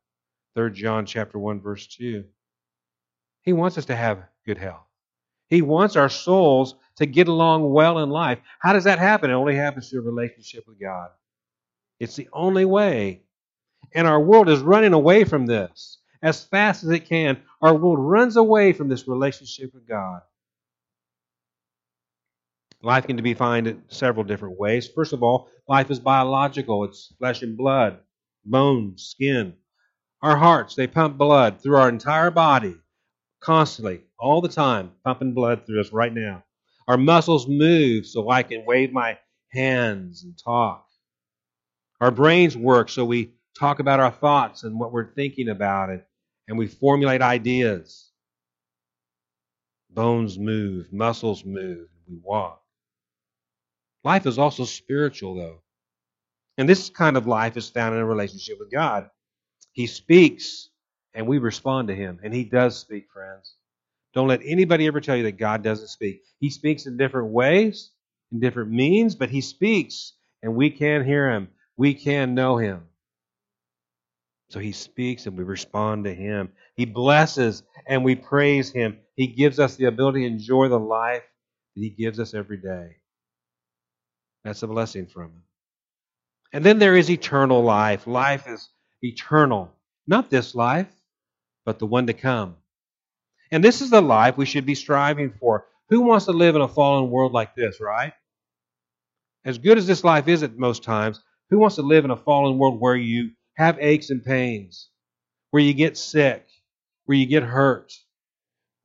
3 0.56 0.74
John 0.74 1.06
chapter 1.06 1.40
1 1.40 1.62
verse 1.62 1.88
2. 1.88 2.26
He 3.42 3.54
wants 3.54 3.78
us 3.78 3.86
to 3.86 3.96
have 3.96 4.28
good 4.46 4.58
health. 4.58 4.86
He 5.50 5.62
wants 5.62 5.96
our 5.96 6.10
souls 6.10 6.76
to 6.98 7.06
get 7.06 7.28
along 7.28 7.72
well 7.72 8.00
in 8.00 8.10
life. 8.10 8.40
How 8.60 8.74
does 8.74 8.84
that 8.84 9.00
happen? 9.00 9.30
It 9.30 9.34
only 9.34 9.56
happens 9.56 9.90
through 9.90 10.02
a 10.02 10.04
relationship 10.04 10.68
with 10.68 10.80
God. 10.80 11.10
It's 12.00 12.16
the 12.16 12.30
only 12.34 12.66
way. 12.66 13.24
And 13.96 14.08
our 14.08 14.20
world 14.20 14.50
is 14.50 14.62
running 14.62 14.94
away 14.94 15.24
from 15.24 15.46
this 15.46 16.00
as 16.22 16.44
fast 16.44 16.84
as 16.84 16.90
it 16.90 17.06
can. 17.08 17.42
Our 17.62 17.76
world 17.76 18.00
runs 18.00 18.38
away 18.38 18.74
from 18.74 18.90
this 18.90 19.08
relationship 19.08 19.74
with 19.74 19.88
God. 19.88 20.22
Life 22.82 23.08
can 23.08 23.16
be 23.16 23.34
defined 23.34 23.68
in 23.68 23.84
several 23.88 24.26
different 24.26 24.58
ways. 24.60 24.90
First 24.94 25.14
of 25.14 25.24
all, 25.24 25.48
life 25.70 25.90
is 25.90 26.00
biological. 26.00 26.84
It's 26.84 27.14
flesh 27.18 27.42
and 27.42 27.58
blood, 27.58 28.00
bones, 28.44 29.04
skin. 29.04 29.54
Our 30.22 30.36
hearts, 30.36 30.76
they 30.76 30.88
pump 30.88 31.18
blood 31.18 31.62
through 31.62 31.78
our 31.78 31.90
entire 31.90 32.32
body 32.32 32.76
constantly, 33.40 34.02
all 34.18 34.42
the 34.42 34.50
time, 34.50 34.92
pumping 35.04 35.34
blood 35.34 35.66
through 35.66 35.82
us 35.82 35.92
right 35.92 36.14
now. 36.14 36.44
Our 36.88 36.98
muscles 36.98 37.48
move 37.48 38.06
so 38.06 38.30
I 38.30 38.44
can 38.44 38.66
wave 38.66 38.92
my 38.92 39.18
hands 39.50 40.24
and 40.24 40.38
talk. 40.38 40.86
Our 42.02 42.12
brains 42.12 42.58
work 42.58 42.90
so 42.90 43.06
we 43.06 43.34
talk 43.58 43.80
about 43.80 44.00
our 44.00 44.12
thoughts 44.12 44.64
and 44.64 44.80
what 44.80 44.92
we're 44.92 45.14
thinking 45.14 45.50
about 45.50 45.90
it, 45.90 46.06
and 46.48 46.58
we 46.58 46.68
formulate 46.68 47.22
ideas. 47.22 48.10
Bones 49.90 50.40
move, 50.40 50.92
muscles 50.92 51.46
move, 51.46 51.88
we 52.08 52.18
walk. 52.24 52.62
Life 54.04 54.26
is 54.26 54.38
also 54.38 54.66
spiritual, 54.66 55.36
though. 55.36 55.62
And 56.58 56.68
this 56.68 56.90
kind 56.90 57.18
of 57.18 57.28
life 57.28 57.58
is 57.58 57.70
found 57.70 57.96
in 57.96 58.02
a 58.02 58.06
relationship 58.06 58.60
with 58.60 58.72
God. 58.72 59.10
He 59.72 59.88
speaks 59.88 60.70
and 61.14 61.28
we 61.28 61.38
respond 61.38 61.88
to 61.88 61.96
him. 61.96 62.20
And 62.24 62.34
he 62.34 62.44
does 62.44 62.78
speak, 62.78 63.08
friends. 63.12 63.56
Don't 64.14 64.28
let 64.28 64.42
anybody 64.46 64.86
ever 64.88 65.02
tell 65.02 65.16
you 65.16 65.24
that 65.24 65.38
God 65.38 65.64
doesn't 65.64 65.88
speak. 65.88 66.22
He 66.40 66.50
speaks 66.50 66.86
in 66.86 66.98
different 66.98 67.30
ways, 67.30 67.92
in 68.32 68.40
different 68.40 68.72
means, 68.72 69.16
but 69.16 69.30
he 69.30 69.42
speaks, 69.42 70.14
and 70.44 70.56
we 70.56 70.70
can 70.70 71.04
hear 71.04 71.32
him. 71.32 71.50
We 71.78 71.96
can 71.96 72.36
know 72.36 72.58
him. 72.58 72.84
So 74.54 74.60
he 74.60 74.72
speaks 74.72 75.26
and 75.26 75.36
we 75.36 75.44
respond 75.44 76.04
to 76.04 76.14
him. 76.14 76.50
He 76.76 76.86
blesses 76.86 77.64
and 77.88 78.04
we 78.04 78.14
praise 78.14 78.70
him. 78.70 79.00
He 79.16 79.26
gives 79.26 79.58
us 79.58 79.78
the 79.78 79.86
ability 79.86 80.20
to 80.20 80.28
enjoy 80.28 80.68
the 80.68 80.80
life 80.80 81.24
that 81.76 81.82
he 81.82 81.90
gives 81.90 82.20
us 82.20 82.36
every 82.36 82.58
day. 82.58 82.98
That's 84.44 84.62
a 84.62 84.68
blessing 84.68 85.08
from 85.08 85.32
him. 85.32 85.44
And 86.54 86.64
then 86.64 86.78
there 86.78 86.96
is 86.96 87.10
eternal 87.10 87.64
life. 87.64 88.06
Life 88.06 88.48
is 88.48 88.70
eternal. 89.02 89.74
Not 90.06 90.30
this 90.30 90.54
life, 90.54 90.94
but 91.66 91.80
the 91.80 91.88
one 91.88 92.06
to 92.06 92.14
come. 92.14 92.58
And 93.52 93.64
this 93.64 93.82
is 93.82 93.90
the 93.90 94.02
life 94.02 94.38
we 94.38 94.46
should 94.46 94.68
be 94.68 94.76
striving 94.76 95.34
for. 95.40 95.66
Who 95.90 96.02
wants 96.02 96.26
to 96.26 96.32
live 96.32 96.56
in 96.56 96.62
a 96.62 96.68
fallen 96.68 97.10
world 97.10 97.32
like 97.32 97.56
this, 97.56 97.82
right? 97.82 98.14
As 99.46 99.58
good 99.58 99.80
as 99.80 99.88
this 99.88 100.04
life 100.04 100.28
is 100.28 100.44
at 100.44 100.60
most 100.60 100.84
times, 100.84 101.22
who 101.50 101.58
wants 101.58 101.78
to 101.78 101.82
live 101.82 102.06
in 102.06 102.12
a 102.12 102.16
fallen 102.16 102.60
world 102.60 102.80
where 102.80 102.96
you 102.96 103.32
have 103.56 103.78
aches 103.80 104.10
and 104.10 104.24
pains, 104.24 104.90
where 105.52 105.64
you 105.64 105.74
get 105.74 105.98
sick, 105.98 106.48
where 107.06 107.18
you 107.18 107.26
get 107.26 107.44
hurt, 107.44 107.94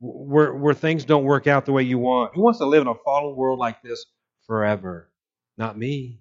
where, 0.01 0.55
where 0.55 0.75
things 0.75 1.05
don't 1.05 1.25
work 1.25 1.47
out 1.47 1.67
the 1.67 1.73
way 1.73 1.83
you 1.83 1.99
want? 1.99 2.35
Who 2.35 2.43
wants 2.43 2.59
to 2.59 2.67
live 2.67 2.83
in 2.83 2.89
a 2.89 2.95
fallen 2.95 3.37
world 3.37 3.59
like 3.59 3.83
this 3.83 4.07
forever? 4.47 5.11
Not 5.57 5.77
me. 5.77 6.21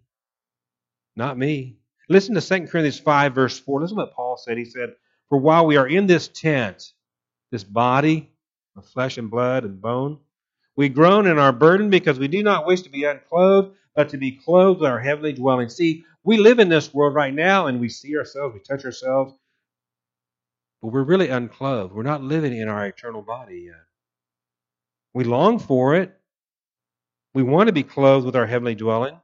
Not 1.15 1.37
me. 1.37 1.77
Listen 2.09 2.35
to 2.35 2.41
2 2.41 2.67
Corinthians 2.67 2.99
5, 2.99 3.35
verse 3.35 3.59
4. 3.59 3.81
Listen 3.81 3.97
to 3.97 4.03
what 4.03 4.13
Paul 4.13 4.37
said. 4.37 4.57
He 4.57 4.65
said, 4.65 4.95
for 5.29 5.37
while 5.37 5.65
we 5.65 5.77
are 5.77 5.87
in 5.87 6.07
this 6.07 6.27
tent, 6.27 6.93
this 7.51 7.63
body 7.63 8.31
of 8.75 8.85
flesh 8.85 9.17
and 9.17 9.29
blood 9.29 9.63
and 9.63 9.81
bone, 9.81 10.19
we 10.75 10.89
groan 10.89 11.27
in 11.27 11.37
our 11.39 11.51
burden 11.51 11.89
because 11.89 12.19
we 12.19 12.27
do 12.27 12.43
not 12.43 12.65
wish 12.65 12.83
to 12.83 12.89
be 12.89 13.03
unclothed, 13.03 13.75
but 13.95 14.09
to 14.09 14.17
be 14.17 14.31
clothed 14.31 14.81
with 14.81 14.89
our 14.89 14.99
heavenly 14.99 15.33
dwelling. 15.33 15.69
See, 15.69 16.05
we 16.27 16.35
live 16.35 16.59
in 16.59 16.67
this 16.67 16.93
world 16.93 17.15
right 17.15 17.33
now 17.33 17.67
and 17.67 17.79
we 17.79 17.87
see 17.87 18.17
ourselves, 18.17 18.53
we 18.53 18.59
touch 18.59 18.83
ourselves, 18.83 19.33
but 20.81 20.89
we're 20.89 21.03
really 21.03 21.29
unclothed. 21.29 21.93
We're 21.93 22.03
not 22.03 22.21
living 22.21 22.55
in 22.55 22.67
our 22.67 22.85
eternal 22.85 23.21
body 23.21 23.67
yet. 23.67 23.85
We 25.13 25.23
long 25.23 25.57
for 25.57 25.95
it. 25.95 26.13
We 27.33 27.43
want 27.43 27.67
to 27.67 27.73
be 27.73 27.83
clothed 27.83 28.25
with 28.25 28.35
our 28.35 28.45
heavenly 28.45 28.75
dwelling, 28.75 29.17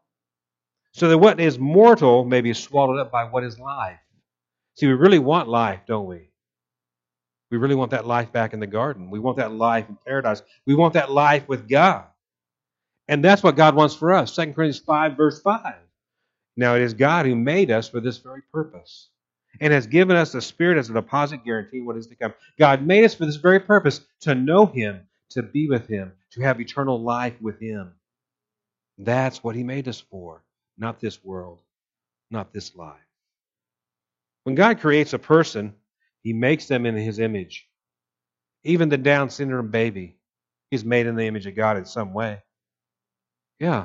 so 0.94 1.10
that 1.10 1.18
what 1.18 1.42
is 1.42 1.60
mortal 1.60 2.24
may 2.24 2.40
be 2.40 2.54
swallowed 2.54 3.02
up 3.02 3.12
by 3.12 3.26
what 3.26 3.44
is 3.44 3.60
life. 3.60 4.00
See, 4.76 4.88
we 4.88 4.94
really 4.94 5.20
want 5.20 5.50
life, 5.50 5.82
don't 5.86 6.08
we? 6.08 6.30
We 7.52 7.58
really 7.58 7.76
want 7.76 7.92
that 7.92 8.08
life 8.08 8.32
back 8.32 8.54
in 8.54 8.62
the 8.62 8.68
garden. 8.68 9.10
We 9.10 9.20
want 9.20 9.38
that 9.38 9.52
life 9.52 9.90
in 9.90 9.98
paradise. 10.08 10.42
We 10.66 10.74
want 10.74 10.94
that 10.94 11.12
life 11.12 11.50
with 11.50 11.68
God. 11.68 12.06
And 13.10 13.22
that's 13.26 13.44
what 13.44 13.58
God 13.58 13.76
wants 13.76 13.94
for 13.94 14.14
us. 14.14 14.34
2 14.34 14.54
Corinthians 14.54 14.80
5, 14.80 15.18
verse 15.18 15.42
5. 15.42 15.76
Now, 16.56 16.76
it 16.76 16.82
is 16.82 16.94
God 16.94 17.26
who 17.26 17.36
made 17.36 17.72
us 17.72 17.90
for 17.90 18.00
this 18.00 18.18
very 18.18 18.42
purpose 18.52 19.10
and 19.60 19.74
has 19.74 19.88
given 19.88 20.16
us 20.16 20.32
the 20.32 20.42
Spirit 20.42 20.78
as 20.78 20.90
a 20.90 20.94
deposit 20.94 21.44
guarantee 21.44 21.82
what 21.82 21.98
is 21.98 22.08
to 22.08 22.16
come. 22.16 22.34
God 22.60 22.86
made 22.86 23.04
us 23.04 23.16
for 23.16 23.26
this 23.26 23.38
very 23.38 23.60
purpose 23.60 24.02
to 24.22 24.36
know 24.36 24.66
Him, 24.66 25.02
to 25.32 25.44
be 25.44 25.68
with 25.68 25.88
Him, 25.88 26.12
to 26.32 26.42
have 26.42 26.60
eternal 26.60 27.02
life 27.02 27.36
with 27.42 27.60
Him. 27.60 27.94
That's 28.98 29.44
what 29.44 29.56
He 29.56 29.64
made 29.64 29.88
us 29.88 30.00
for, 30.00 30.44
not 30.78 31.00
this 31.00 31.24
world, 31.24 31.60
not 32.30 32.54
this 32.54 32.76
life. 32.76 32.98
When 34.44 34.56
God 34.56 34.80
creates 34.80 35.14
a 35.14 35.20
person, 35.20 35.74
He 36.22 36.34
makes 36.34 36.68
them 36.68 36.86
in 36.86 36.96
His 36.96 37.20
image. 37.20 37.68
Even 38.64 38.90
the 38.90 38.98
Down 38.98 39.30
syndrome 39.30 39.72
baby, 39.72 40.18
He's 40.70 40.86
made 40.86 41.08
in 41.08 41.16
the 41.16 41.26
image 41.26 41.46
of 41.48 41.56
God 41.56 41.78
in 41.78 41.86
some 41.86 42.14
way. 42.14 42.42
Yeah. 43.60 43.84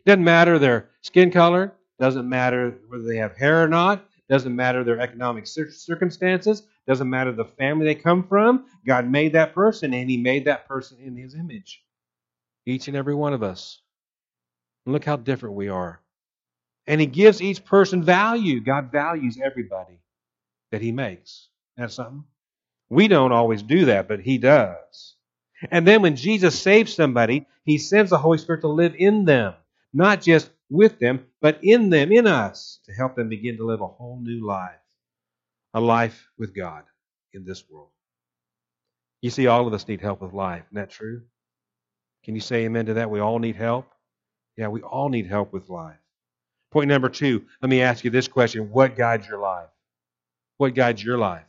It 0.00 0.06
Doesn't 0.06 0.24
matter 0.24 0.58
their 0.58 0.90
skin 1.02 1.30
color, 1.30 1.74
doesn't 2.00 2.28
matter 2.28 2.78
whether 2.88 3.04
they 3.04 3.18
have 3.18 3.36
hair 3.36 3.62
or 3.62 3.68
not, 3.68 4.04
doesn't 4.28 4.56
matter 4.56 4.82
their 4.82 5.00
economic 5.00 5.46
circumstances, 5.46 6.62
doesn't 6.86 7.10
matter 7.10 7.32
the 7.32 7.44
family 7.44 7.86
they 7.86 7.94
come 7.94 8.26
from. 8.26 8.64
God 8.86 9.08
made 9.08 9.34
that 9.34 9.54
person 9.54 9.92
and 9.94 10.08
He 10.08 10.16
made 10.16 10.46
that 10.46 10.66
person 10.66 10.98
in 11.00 11.16
His 11.16 11.34
image. 11.34 11.84
Each 12.66 12.88
and 12.88 12.96
every 12.96 13.14
one 13.14 13.34
of 13.34 13.42
us. 13.42 13.80
And 14.86 14.92
look 14.92 15.04
how 15.04 15.16
different 15.16 15.54
we 15.54 15.68
are. 15.68 16.00
And 16.86 17.00
he 17.00 17.06
gives 17.06 17.40
each 17.40 17.64
person 17.64 18.02
value. 18.02 18.60
God 18.60 18.90
values 18.90 19.38
everybody 19.42 20.00
that 20.72 20.82
he 20.82 20.90
makes. 20.90 21.48
That's 21.76 21.94
something. 21.94 22.24
We 22.88 23.08
don't 23.08 23.32
always 23.32 23.62
do 23.62 23.86
that, 23.86 24.08
but 24.08 24.20
he 24.20 24.38
does. 24.38 25.14
And 25.70 25.86
then 25.86 26.02
when 26.02 26.16
Jesus 26.16 26.60
saves 26.60 26.92
somebody, 26.92 27.46
he 27.64 27.78
sends 27.78 28.10
the 28.10 28.18
Holy 28.18 28.38
Spirit 28.38 28.62
to 28.62 28.68
live 28.68 28.94
in 28.98 29.24
them, 29.24 29.54
not 29.92 30.20
just 30.20 30.50
with 30.70 30.98
them, 30.98 31.26
but 31.40 31.58
in 31.62 31.90
them, 31.90 32.12
in 32.12 32.26
us, 32.26 32.80
to 32.86 32.92
help 32.92 33.16
them 33.16 33.28
begin 33.28 33.56
to 33.58 33.64
live 33.64 33.80
a 33.80 33.86
whole 33.86 34.18
new 34.20 34.44
life, 34.44 34.74
a 35.74 35.80
life 35.80 36.28
with 36.38 36.54
God 36.54 36.84
in 37.32 37.44
this 37.44 37.68
world. 37.68 37.90
You 39.20 39.30
see, 39.30 39.46
all 39.46 39.66
of 39.66 39.72
us 39.72 39.86
need 39.86 40.00
help 40.00 40.20
with 40.20 40.32
life. 40.32 40.64
Isn't 40.70 40.76
that 40.76 40.90
true? 40.90 41.22
Can 42.24 42.34
you 42.34 42.40
say 42.40 42.64
amen 42.64 42.86
to 42.86 42.94
that? 42.94 43.10
We 43.10 43.20
all 43.20 43.38
need 43.38 43.56
help? 43.56 43.86
Yeah, 44.56 44.68
we 44.68 44.82
all 44.82 45.08
need 45.08 45.26
help 45.26 45.52
with 45.52 45.68
life. 45.68 45.96
Point 46.70 46.88
number 46.88 47.08
two, 47.08 47.44
let 47.60 47.68
me 47.68 47.82
ask 47.82 48.04
you 48.04 48.10
this 48.10 48.28
question 48.28 48.70
What 48.70 48.96
guides 48.96 49.28
your 49.28 49.38
life? 49.38 49.68
What 50.58 50.74
guides 50.74 51.02
your 51.02 51.18
life? 51.18 51.44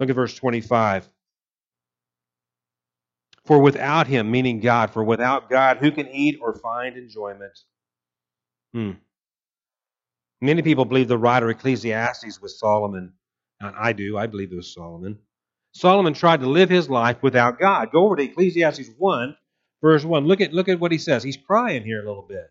Look 0.00 0.10
at 0.10 0.14
verse 0.16 0.34
25. 0.34 1.08
For 3.44 3.60
without 3.60 4.06
him, 4.08 4.30
meaning 4.30 4.60
God, 4.60 4.90
for 4.90 5.04
without 5.04 5.48
God, 5.48 5.78
who 5.78 5.92
can 5.92 6.08
eat 6.08 6.38
or 6.40 6.54
find 6.54 6.96
enjoyment? 6.96 7.56
Hmm. 8.72 8.92
Many 10.40 10.62
people 10.62 10.84
believe 10.84 11.08
the 11.08 11.18
writer 11.18 11.48
Ecclesiastes 11.50 12.40
was 12.40 12.58
Solomon. 12.58 13.14
I 13.60 13.92
do. 13.92 14.18
I 14.18 14.26
believe 14.26 14.52
it 14.52 14.56
was 14.56 14.74
Solomon. 14.74 15.18
Solomon 15.72 16.14
tried 16.14 16.40
to 16.40 16.46
live 16.48 16.68
his 16.68 16.90
life 16.90 17.22
without 17.22 17.58
God. 17.58 17.90
Go 17.90 18.04
over 18.04 18.16
to 18.16 18.22
Ecclesiastes 18.22 18.90
1, 18.98 19.36
verse 19.82 20.04
1. 20.04 20.26
Look 20.26 20.40
at, 20.40 20.52
look 20.52 20.68
at 20.68 20.80
what 20.80 20.92
he 20.92 20.98
says. 20.98 21.22
He's 21.22 21.36
crying 21.36 21.84
here 21.84 22.02
a 22.02 22.06
little 22.06 22.26
bit. 22.28 22.46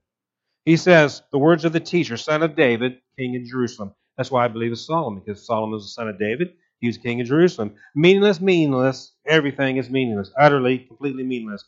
He 0.65 0.77
says, 0.77 1.21
The 1.31 1.37
words 1.37 1.63
of 1.65 1.73
the 1.73 1.79
teacher, 1.79 2.17
son 2.17 2.41
of 2.41 2.55
David, 2.55 2.97
king 3.17 3.35
in 3.35 3.47
Jerusalem. 3.47 3.93
That's 4.17 4.31
why 4.31 4.45
I 4.45 4.47
believe 4.47 4.71
it's 4.71 4.85
Solomon, 4.85 5.21
because 5.23 5.45
Solomon 5.45 5.71
was 5.71 5.83
the 5.83 5.89
son 5.89 6.07
of 6.07 6.19
David. 6.19 6.53
He 6.79 6.87
was 6.87 6.97
king 6.97 7.21
of 7.21 7.27
Jerusalem. 7.27 7.75
Meaningless, 7.95 8.41
meaningless. 8.41 9.13
Everything 9.27 9.77
is 9.77 9.89
meaningless. 9.89 10.31
Utterly, 10.37 10.79
completely 10.79 11.23
meaningless. 11.23 11.65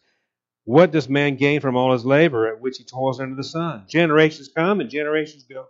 What 0.68 0.92
does 0.92 1.08
man 1.08 1.38
gain 1.38 1.62
from 1.62 1.78
all 1.78 1.94
his 1.94 2.04
labor 2.04 2.46
at 2.46 2.60
which 2.60 2.78
he 2.78 2.84
toils 2.84 3.22
under 3.22 3.38
the 3.38 3.44
sun? 3.46 3.86
Generations 3.88 4.50
come 4.54 4.82
and 4.82 4.90
generations 4.90 5.46
go, 5.46 5.68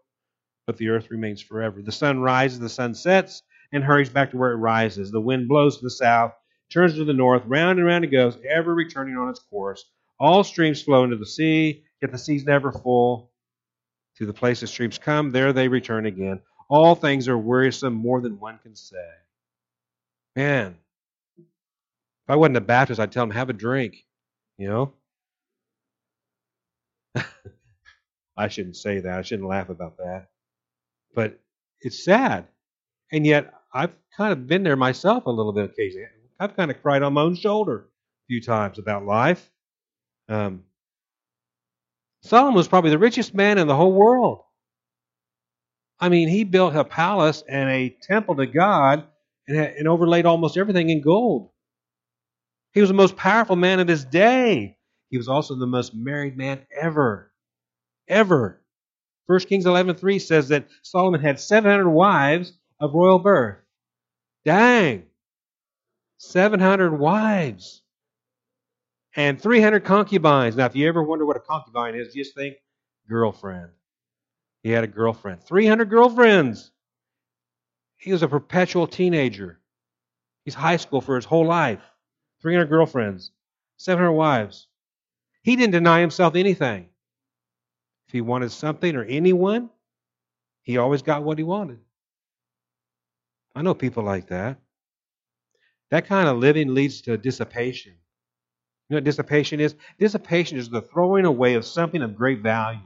but 0.66 0.76
the 0.78 0.90
earth 0.90 1.12
remains 1.12 1.40
forever. 1.40 1.84
The 1.84 1.92
sun 1.92 2.20
rises, 2.20 2.58
the 2.60 2.68
sun 2.68 2.96
sets, 2.96 3.44
and 3.72 3.84
hurries 3.84 4.10
back 4.10 4.32
to 4.32 4.38
where 4.38 4.54
it 4.54 4.56
rises. 4.56 5.12
The 5.12 5.22
wind 5.22 5.48
blows 5.48 5.78
to 5.78 5.84
the 5.84 5.92
south, 5.92 6.34
turns 6.72 6.96
to 6.96 7.06
the 7.06 7.14
north, 7.14 7.44
round 7.46 7.78
and 7.78 7.88
round 7.88 8.06
it 8.06 8.08
goes, 8.08 8.40
ever 8.50 8.74
returning 8.74 9.16
on 9.16 9.30
its 9.30 9.40
course. 9.40 9.86
All 10.20 10.44
streams 10.44 10.82
flow 10.82 11.04
into 11.04 11.18
the 11.18 11.28
sea, 11.28 11.84
yet 12.02 12.12
the 12.12 12.18
sea's 12.18 12.46
never 12.46 12.72
full. 12.72 13.30
To 14.16 14.26
the 14.26 14.34
place 14.34 14.62
the 14.62 14.68
streams 14.68 14.98
come, 14.98 15.30
there 15.30 15.54
they 15.54 15.68
return 15.68 16.08
again. 16.08 16.42
All 16.72 16.96
things 16.96 17.28
are 17.28 17.38
wearisome 17.38 17.94
more 17.94 18.20
than 18.20 18.40
one 18.40 18.58
can 18.64 18.76
say. 18.76 18.98
Man, 20.36 20.76
if 21.38 21.46
I 22.30 22.36
wasn't 22.36 22.58
a 22.58 22.62
Baptist, 22.62 23.00
I'd 23.00 23.12
tell 23.12 23.24
him, 23.24 23.30
have 23.30 23.52
a 23.52 23.54
drink. 23.54 24.07
You 24.58 24.68
know? 24.68 24.94
I 28.38 28.48
shouldn't 28.48 28.78
say 28.78 29.00
that. 29.00 29.20
I 29.20 29.22
shouldn't 29.22 29.48
laugh 29.48 29.70
about 29.70 29.98
that. 29.98 30.28
But 31.16 31.40
it's 31.82 32.04
sad. 32.04 32.48
And 33.12 33.26
yet, 33.26 33.54
I've 33.74 33.94
kind 34.16 34.34
of 34.34 34.48
been 34.48 34.64
there 34.64 34.76
myself 34.76 35.26
a 35.26 35.32
little 35.32 35.54
bit 35.54 35.66
occasionally. 35.66 36.08
I've 36.40 36.56
kind 36.56 36.72
of 36.72 36.82
cried 36.82 37.04
on 37.04 37.14
my 37.14 37.22
own 37.22 37.36
shoulder 37.36 37.80
a 37.80 38.26
few 38.28 38.42
times 38.42 38.80
about 38.80 39.06
life. 39.06 39.50
Um, 40.30 40.64
Solomon 42.22 42.56
was 42.56 42.68
probably 42.68 42.90
the 42.92 42.98
richest 42.98 43.34
man 43.34 43.58
in 43.58 43.68
the 43.68 43.76
whole 43.76 43.94
world. 43.94 44.44
I 46.00 46.10
mean, 46.10 46.28
he 46.30 46.44
built 46.44 46.76
a 46.76 46.84
palace 46.84 47.44
and 47.48 47.70
a 47.70 47.96
temple 48.02 48.36
to 48.36 48.46
God 48.46 49.08
and, 49.48 49.58
and 49.58 49.88
overlaid 49.88 50.26
almost 50.26 50.58
everything 50.58 50.90
in 50.90 51.02
gold. 51.02 51.50
He 52.74 52.82
was 52.82 52.90
the 52.90 52.96
most 52.96 53.16
powerful 53.16 53.56
man 53.56 53.80
of 53.80 53.88
his 53.88 54.06
day. 54.06 54.78
He 55.10 55.18
was 55.18 55.28
also 55.28 55.56
the 55.56 55.68
most 55.68 55.96
married 55.96 56.38
man 56.38 56.66
ever. 56.76 57.32
Ever. 58.08 58.62
1 59.28 59.40
Kings 59.42 59.66
11.3 59.66 60.22
says 60.22 60.50
that 60.50 60.68
Solomon 60.84 61.22
had 61.22 61.40
700 61.40 61.90
wives 61.90 62.54
of 62.80 62.94
royal 62.94 63.20
birth. 63.20 63.58
Dang! 64.46 65.04
700 66.18 66.98
wives. 66.98 67.82
And 69.16 69.42
300 69.42 69.84
concubines. 69.84 70.56
Now, 70.56 70.66
if 70.66 70.76
you 70.76 70.88
ever 70.88 71.04
wonder 71.04 71.26
what 71.26 71.38
a 71.38 71.42
concubine 71.42 71.96
is, 71.96 72.14
just 72.14 72.36
think 72.36 72.58
girlfriend. 73.10 73.72
He 74.64 74.70
had 74.70 74.84
a 74.84 74.88
girlfriend. 74.88 75.44
300 75.44 75.90
girlfriends. 75.90 76.72
He 77.98 78.12
was 78.12 78.24
a 78.24 78.28
perpetual 78.28 78.88
teenager. 78.88 79.60
He's 80.46 80.54
high 80.54 80.78
school 80.78 81.02
for 81.02 81.16
his 81.16 81.26
whole 81.26 81.46
life. 81.46 81.82
300 82.42 82.66
girlfriends, 82.66 83.32
700 83.78 84.12
wives. 84.12 84.68
He 85.42 85.56
didn't 85.56 85.72
deny 85.72 86.02
himself 86.02 86.36
anything. 86.36 86.90
If 88.08 88.14
he 88.14 88.22
wanted 88.22 88.52
something 88.52 88.96
or 88.96 89.04
anyone, 89.04 89.70
he 90.64 90.78
always 90.78 91.02
got 91.02 91.24
what 91.24 91.38
he 91.38 91.44
wanted. 91.44 91.80
I 93.56 93.62
know 93.62 93.74
people 93.74 94.04
like 94.04 94.28
that. 94.28 94.60
That 95.90 96.06
kind 96.08 96.28
of 96.28 96.38
living 96.38 96.74
leads 96.74 97.02
to 97.02 97.18
dissipation. 97.18 97.94
You 97.94 98.94
know 98.94 98.98
what 98.98 99.04
dissipation 99.04 99.60
is? 99.60 99.76
Dissipation 100.00 100.58
is 100.58 100.70
the 100.70 100.82
throwing 100.82 101.26
away 101.26 101.56
of 101.56 101.66
something 101.66 102.02
of 102.02 102.16
great 102.16 102.42
value. 102.42 102.80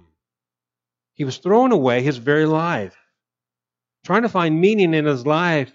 He 1.13 1.25
was 1.25 1.37
throwing 1.37 1.71
away 1.71 2.01
his 2.01 2.17
very 2.17 2.45
life, 2.45 2.95
trying 4.05 4.21
to 4.23 4.29
find 4.29 4.59
meaning 4.59 4.93
in 4.93 5.05
his 5.05 5.25
life 5.25 5.71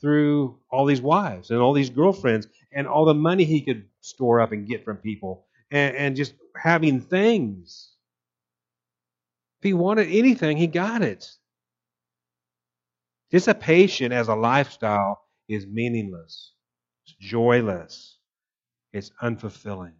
through 0.00 0.58
all 0.70 0.86
these 0.86 1.02
wives 1.02 1.50
and 1.50 1.60
all 1.60 1.72
these 1.72 1.90
girlfriends 1.90 2.46
and 2.72 2.86
all 2.86 3.04
the 3.04 3.14
money 3.14 3.44
he 3.44 3.62
could 3.62 3.84
store 4.00 4.40
up 4.40 4.52
and 4.52 4.68
get 4.68 4.84
from 4.84 4.96
people 4.98 5.46
and, 5.70 5.96
and 5.96 6.16
just 6.16 6.34
having 6.56 7.00
things. 7.00 7.92
If 9.60 9.64
he 9.64 9.72
wanted 9.74 10.08
anything, 10.08 10.56
he 10.56 10.66
got 10.66 11.02
it. 11.02 11.30
Dissipation 13.30 14.12
as 14.12 14.28
a 14.28 14.34
lifestyle 14.34 15.20
is 15.48 15.66
meaningless, 15.66 16.52
it's 17.04 17.14
joyless, 17.20 18.18
it's 18.92 19.10
unfulfilling. 19.22 19.94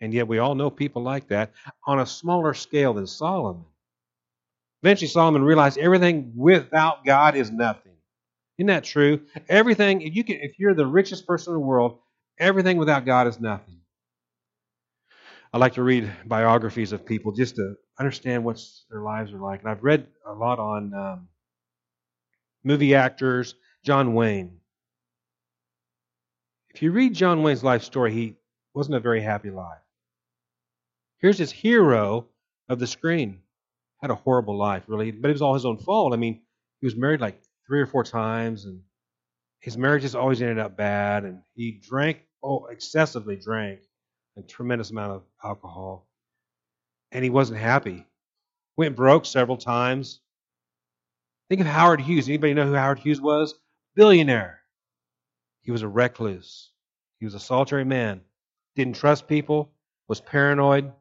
And 0.00 0.12
yet 0.12 0.28
we 0.28 0.38
all 0.38 0.54
know 0.54 0.70
people 0.70 1.02
like 1.02 1.28
that 1.28 1.52
on 1.86 2.00
a 2.00 2.06
smaller 2.06 2.54
scale 2.54 2.94
than 2.94 3.06
Solomon. 3.06 3.64
Eventually, 4.82 5.08
Solomon 5.08 5.42
realized 5.44 5.78
everything 5.78 6.32
without 6.36 7.06
God 7.06 7.36
is 7.36 7.50
nothing. 7.50 7.93
Isn't 8.58 8.68
that 8.68 8.84
true? 8.84 9.22
Everything, 9.48 10.02
if 10.02 10.14
you 10.14 10.22
can, 10.24 10.36
if 10.36 10.58
you're 10.58 10.74
the 10.74 10.86
richest 10.86 11.26
person 11.26 11.52
in 11.52 11.60
the 11.60 11.66
world, 11.66 11.98
everything 12.38 12.76
without 12.76 13.04
God 13.04 13.26
is 13.26 13.40
nothing. 13.40 13.80
I 15.52 15.58
like 15.58 15.74
to 15.74 15.82
read 15.82 16.10
biographies 16.26 16.92
of 16.92 17.06
people 17.06 17.32
just 17.32 17.56
to 17.56 17.74
understand 17.98 18.44
what 18.44 18.60
their 18.90 19.02
lives 19.02 19.32
are 19.32 19.38
like. 19.38 19.60
And 19.60 19.70
I've 19.70 19.84
read 19.84 20.06
a 20.26 20.32
lot 20.32 20.58
on 20.58 20.92
um, 20.94 21.28
movie 22.64 22.94
actors, 22.94 23.54
John 23.84 24.14
Wayne. 24.14 24.58
If 26.70 26.82
you 26.82 26.90
read 26.90 27.14
John 27.14 27.42
Wayne's 27.42 27.62
life 27.62 27.84
story, 27.84 28.12
he 28.12 28.36
wasn't 28.74 28.96
a 28.96 29.00
very 29.00 29.22
happy 29.22 29.50
life. 29.50 29.78
Here's 31.18 31.38
his 31.38 31.52
hero 31.52 32.26
of 32.68 32.78
the 32.80 32.86
screen. 32.86 33.40
Had 34.02 34.10
a 34.10 34.16
horrible 34.16 34.58
life, 34.58 34.82
really, 34.88 35.12
but 35.12 35.28
it 35.28 35.34
was 35.34 35.42
all 35.42 35.54
his 35.54 35.64
own 35.64 35.78
fault. 35.78 36.12
I 36.12 36.16
mean, 36.16 36.42
he 36.80 36.86
was 36.86 36.96
married 36.96 37.20
like 37.20 37.40
three 37.66 37.80
or 37.80 37.86
four 37.86 38.04
times, 38.04 38.64
and 38.64 38.80
his 39.60 39.76
marriages 39.76 40.14
always 40.14 40.42
ended 40.42 40.58
up 40.58 40.76
bad. 40.76 41.24
And 41.24 41.40
he 41.54 41.80
drank, 41.82 42.18
oh, 42.42 42.66
excessively 42.66 43.36
drank 43.36 43.80
a 44.36 44.42
tremendous 44.42 44.90
amount 44.90 45.12
of 45.12 45.22
alcohol, 45.42 46.08
and 47.12 47.22
he 47.22 47.30
wasn't 47.30 47.60
happy. 47.60 48.06
Went 48.76 48.96
broke 48.96 49.24
several 49.24 49.56
times. 49.56 50.20
Think 51.48 51.60
of 51.60 51.66
Howard 51.66 52.00
Hughes. 52.00 52.28
Anybody 52.28 52.54
know 52.54 52.66
who 52.66 52.74
Howard 52.74 52.98
Hughes 52.98 53.20
was? 53.20 53.54
Billionaire. 53.94 54.60
He 55.62 55.70
was 55.70 55.82
a 55.82 55.88
recluse. 55.88 56.70
He 57.20 57.24
was 57.24 57.34
a 57.34 57.40
solitary 57.40 57.84
man. 57.84 58.22
Didn't 58.74 58.96
trust 58.96 59.28
people. 59.28 59.70
Was 60.08 60.20
paranoid. 60.20 60.92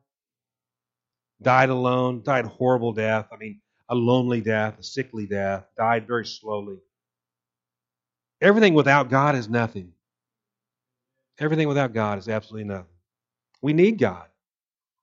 Died 1.41 1.69
alone. 1.69 2.21
Died 2.23 2.45
horrible 2.45 2.93
death. 2.93 3.27
I 3.33 3.37
mean, 3.37 3.59
a 3.93 3.95
lonely 3.95 4.41
death, 4.41 4.79
a 4.79 4.83
sickly 4.83 5.27
death, 5.27 5.65
died 5.77 6.07
very 6.07 6.25
slowly. 6.25 6.79
Everything 8.41 8.73
without 8.73 9.09
God 9.09 9.35
is 9.35 9.47
nothing. 9.47 9.93
Everything 11.39 11.67
without 11.67 11.93
God 11.93 12.17
is 12.17 12.27
absolutely 12.27 12.67
nothing. 12.67 12.87
We 13.61 13.73
need 13.73 13.99
God. 13.99 14.25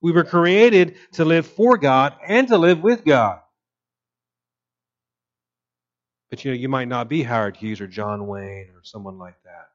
We 0.02 0.12
were 0.12 0.24
created 0.24 0.96
to 1.12 1.24
live 1.24 1.46
for 1.46 1.78
God 1.78 2.14
and 2.26 2.48
to 2.48 2.58
live 2.58 2.82
with 2.82 3.04
God. 3.04 3.40
But 6.30 6.44
you 6.44 6.50
know, 6.50 6.56
you 6.56 6.68
might 6.68 6.88
not 6.88 7.08
be 7.08 7.22
Howard 7.22 7.56
Hughes 7.56 7.80
or 7.80 7.86
John 7.86 8.26
Wayne 8.26 8.70
or 8.74 8.80
someone 8.82 9.18
like 9.18 9.40
that. 9.44 9.68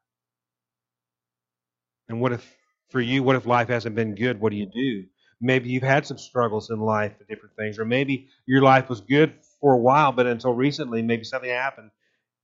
And 2.10 2.20
what 2.20 2.34
if, 2.34 2.54
for 2.90 3.02
you, 3.02 3.24
what 3.24 3.36
if 3.36 3.46
life 3.46 3.70
hasn't 3.70 3.96
been 3.96 4.16
good? 4.16 4.40
What 4.40 4.52
do 4.52 4.58
you 4.58 4.68
do? 4.68 5.06
Maybe 5.42 5.70
you've 5.70 5.84
had 5.84 6.06
some 6.06 6.18
struggles 6.18 6.70
in 6.70 6.80
life 6.80 7.18
for 7.18 7.26
different 7.26 7.56
things, 7.56 7.78
or 7.78 7.86
maybe 7.86 8.30
your 8.46 8.62
life 8.62 8.90
was 8.90 9.02
good 9.02 9.34
for 9.60 9.74
a 9.74 9.78
while, 9.78 10.12
but 10.12 10.28
until 10.28 10.54
recently, 10.54 11.02
maybe 11.02 11.24
something 11.24 11.50
happened. 11.50 11.92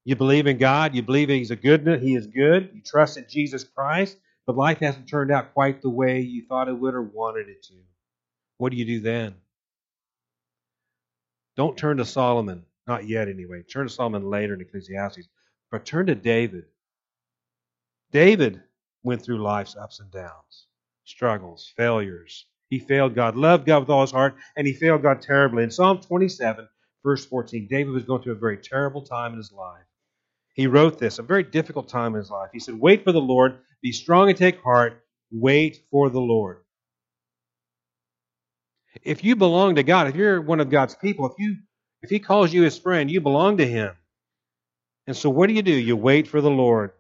You 0.04 0.16
believe 0.16 0.48
in 0.48 0.58
God, 0.58 0.96
you 0.96 1.02
believe 1.02 1.30
He's 1.30 1.52
a 1.52 1.56
good, 1.56 1.88
He 2.02 2.16
is 2.16 2.28
good, 2.28 2.72
you 2.74 2.82
trust 2.82 3.18
in 3.18 3.26
Jesus 3.30 3.64
Christ, 3.64 4.18
but 4.46 4.58
life 4.58 4.80
hasn't 4.80 5.08
turned 5.08 5.32
out 5.32 5.54
quite 5.54 5.82
the 5.82 5.90
way 5.90 6.20
you 6.22 6.44
thought 6.48 6.68
it 6.68 6.74
would 6.74 6.94
or 6.94 7.02
wanted 7.02 7.50
it 7.50 7.64
to. 7.64 7.76
What 8.58 8.72
do 8.72 8.78
you 8.78 8.86
do 8.86 9.00
then? 9.00 9.36
Don't 11.56 11.78
turn 11.78 11.98
to 11.98 12.06
Solomon, 12.06 12.66
not 12.88 13.08
yet 13.08 13.28
anyway. 13.28 13.64
Turn 13.64 13.88
to 13.88 13.94
Solomon 13.94 14.30
later 14.30 14.54
in 14.54 14.62
Ecclesiastes, 14.62 15.28
but 15.70 15.86
turn 15.86 16.08
to 16.08 16.16
David. 16.16 16.66
David 18.12 18.62
went 19.04 19.22
through 19.22 19.42
life's 19.42 19.76
ups 19.76 20.00
and 20.00 20.12
downs, 20.12 20.68
struggles, 21.06 21.72
failures. 21.78 22.46
He 22.72 22.80
failed 22.80 23.16
God, 23.16 23.36
loved 23.36 23.66
God 23.66 23.82
with 23.82 23.90
all 23.90 24.02
his 24.02 24.14
heart, 24.14 24.38
and 24.56 24.66
he 24.66 24.74
failed 24.74 25.04
God 25.04 25.22
terribly. 25.22 25.64
In 25.64 25.72
Psalm 25.72 26.00
27, 26.00 26.70
verse 27.04 27.26
14, 27.26 27.68
David 27.70 27.92
was 27.92 28.06
going 28.06 28.24
through 28.24 28.32
a 28.32 28.40
very 28.40 28.58
terrible 28.58 29.02
time 29.02 29.34
in 29.34 29.38
his 29.38 29.52
life. 29.52 29.84
He 30.54 30.68
wrote 30.68 30.98
this, 30.98 31.20
a 31.20 31.24
very 31.24 31.44
difficult 31.44 31.90
time 31.90 32.14
in 32.14 32.20
his 32.20 32.32
life. 32.32 32.50
He 32.54 32.60
said, 32.60 32.80
Wait 32.80 33.04
for 33.04 33.12
the 33.12 33.20
Lord, 33.20 33.60
be 33.84 33.92
strong 33.92 34.30
and 34.30 34.38
take 34.38 34.64
heart, 34.64 35.04
wait 35.34 35.82
for 35.92 36.10
the 36.10 36.22
Lord. 36.22 36.60
If 39.04 39.26
you 39.26 39.36
belong 39.36 39.76
to 39.76 39.84
God, 39.84 40.08
if 40.08 40.16
you're 40.16 40.42
one 40.42 40.62
of 40.62 40.70
God's 40.70 40.96
people, 40.96 41.26
if 41.28 41.34
you 41.38 41.58
if 42.02 42.10
he 42.10 42.20
calls 42.20 42.54
you 42.54 42.64
his 42.64 42.80
friend, 42.80 43.12
you 43.12 43.20
belong 43.20 43.58
to 43.58 43.68
him. 43.68 43.94
And 45.08 45.16
so 45.16 45.30
what 45.30 45.48
do 45.48 45.54
you 45.54 45.62
do? 45.62 45.74
You 45.74 45.98
wait 45.98 46.28
for 46.28 46.40
the 46.40 46.50
Lord 46.50 46.92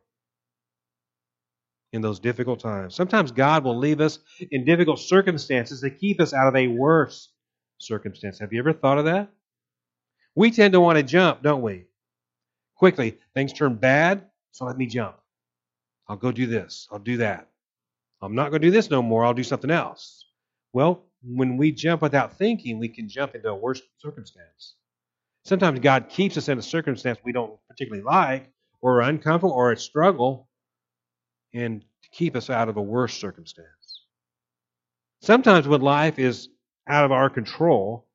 in 1.93 2.01
those 2.01 2.19
difficult 2.19 2.59
times. 2.59 2.95
Sometimes 2.95 3.31
God 3.31 3.63
will 3.63 3.77
leave 3.77 3.99
us 3.99 4.19
in 4.51 4.65
difficult 4.65 4.99
circumstances 4.99 5.81
to 5.81 5.89
keep 5.89 6.21
us 6.21 6.33
out 6.33 6.47
of 6.47 6.55
a 6.55 6.67
worse 6.67 7.29
circumstance. 7.77 8.39
Have 8.39 8.53
you 8.53 8.59
ever 8.59 8.73
thought 8.73 8.97
of 8.97 9.05
that? 9.05 9.29
We 10.35 10.51
tend 10.51 10.73
to 10.73 10.79
want 10.79 10.97
to 10.97 11.03
jump, 11.03 11.43
don't 11.43 11.61
we? 11.61 11.85
Quickly, 12.75 13.17
things 13.33 13.53
turn 13.53 13.75
bad, 13.75 14.25
so 14.51 14.65
let 14.65 14.77
me 14.77 14.85
jump. 14.85 15.15
I'll 16.07 16.15
go 16.15 16.31
do 16.31 16.47
this. 16.47 16.87
I'll 16.91 16.99
do 16.99 17.17
that. 17.17 17.47
I'm 18.21 18.35
not 18.35 18.49
going 18.49 18.61
to 18.61 18.67
do 18.67 18.71
this 18.71 18.89
no 18.89 19.01
more. 19.01 19.25
I'll 19.25 19.33
do 19.33 19.43
something 19.43 19.71
else. 19.71 20.25
Well, 20.73 21.03
when 21.23 21.57
we 21.57 21.71
jump 21.71 22.01
without 22.01 22.37
thinking, 22.37 22.79
we 22.79 22.87
can 22.87 23.09
jump 23.09 23.35
into 23.35 23.49
a 23.49 23.55
worse 23.55 23.81
circumstance. 23.97 24.75
Sometimes 25.43 25.79
God 25.79 26.09
keeps 26.09 26.37
us 26.37 26.47
in 26.47 26.57
a 26.57 26.61
circumstance 26.61 27.19
we 27.23 27.31
don't 27.31 27.59
particularly 27.67 28.03
like, 28.03 28.49
or 28.79 29.01
uncomfortable, 29.01 29.53
or 29.53 29.71
a 29.71 29.77
struggle, 29.77 30.47
and 31.53 31.81
to 31.81 32.09
keep 32.11 32.35
us 32.35 32.49
out 32.49 32.69
of 32.69 32.77
a 32.77 32.81
worse 32.81 33.13
circumstance. 33.13 34.05
Sometimes 35.21 35.67
when 35.67 35.81
life 35.81 36.19
is 36.19 36.49
out 36.87 37.05
of 37.05 37.11
our 37.11 37.29
control, 37.29 38.07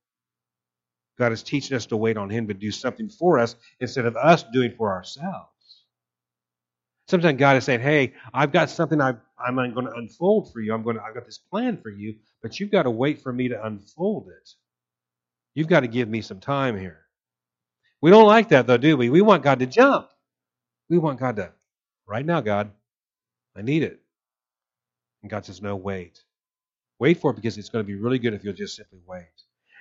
God 1.19 1.33
is 1.33 1.43
teaching 1.43 1.77
us 1.77 1.87
to 1.87 1.97
wait 1.97 2.17
on 2.17 2.31
Him 2.31 2.49
to 2.49 2.55
do 2.55 2.71
something 2.71 3.09
for 3.09 3.39
us 3.39 3.57
instead 3.81 4.07
of 4.07 4.17
us 4.17 4.45
doing 4.53 4.73
for 4.77 4.93
ourselves. 4.93 5.51
Sometimes 7.09 7.39
God 7.39 7.57
is 7.57 7.65
saying, 7.65 7.81
"Hey, 7.81 8.15
I've 8.35 8.53
got 8.53 8.69
something 8.69 9.01
I, 9.01 9.15
am 9.47 9.55
going 9.55 9.87
to 9.87 9.93
unfold 9.93 10.53
for 10.53 10.61
you. 10.61 10.75
I'm 10.75 10.83
going 10.83 10.97
to, 10.97 11.03
I've 11.03 11.15
got 11.15 11.25
this 11.25 11.39
plan 11.39 11.77
for 11.81 11.91
you, 11.91 12.17
but 12.43 12.59
you've 12.59 12.73
got 12.73 12.83
to 12.83 12.91
wait 12.91 13.23
for 13.23 13.33
me 13.33 13.49
to 13.49 13.65
unfold 13.65 14.29
it. 14.29 14.51
You've 15.55 15.69
got 15.69 15.81
to 15.81 15.89
give 15.89 16.09
me 16.09 16.21
some 16.21 16.41
time 16.41 16.79
here." 16.79 17.07
We 18.01 18.11
don't 18.11 18.27
like 18.27 18.51
that 18.51 18.67
though, 18.67 18.77
do 18.77 18.97
we? 18.97 19.11
We 19.11 19.23
want 19.23 19.43
God 19.43 19.61
to 19.61 19.67
jump. 19.67 20.09
We 20.89 20.99
want 20.99 21.19
God 21.19 21.37
to, 21.37 21.53
right 22.07 22.25
now, 22.25 22.41
God, 22.41 22.71
I 23.57 23.63
need 23.63 23.83
it. 23.83 24.01
And 25.23 25.31
God 25.31 25.45
says, 25.45 25.63
No, 25.63 25.77
wait. 25.77 26.23
Wait 26.99 27.21
for 27.21 27.31
it 27.31 27.35
because 27.35 27.59
it's 27.59 27.69
going 27.69 27.85
to 27.85 27.87
be 27.87 27.95
really 27.95 28.19
good 28.19 28.35
if 28.35 28.45
you'll 28.45 28.55
just 28.55 28.77
simply 28.77 29.01
wait. 29.07 29.27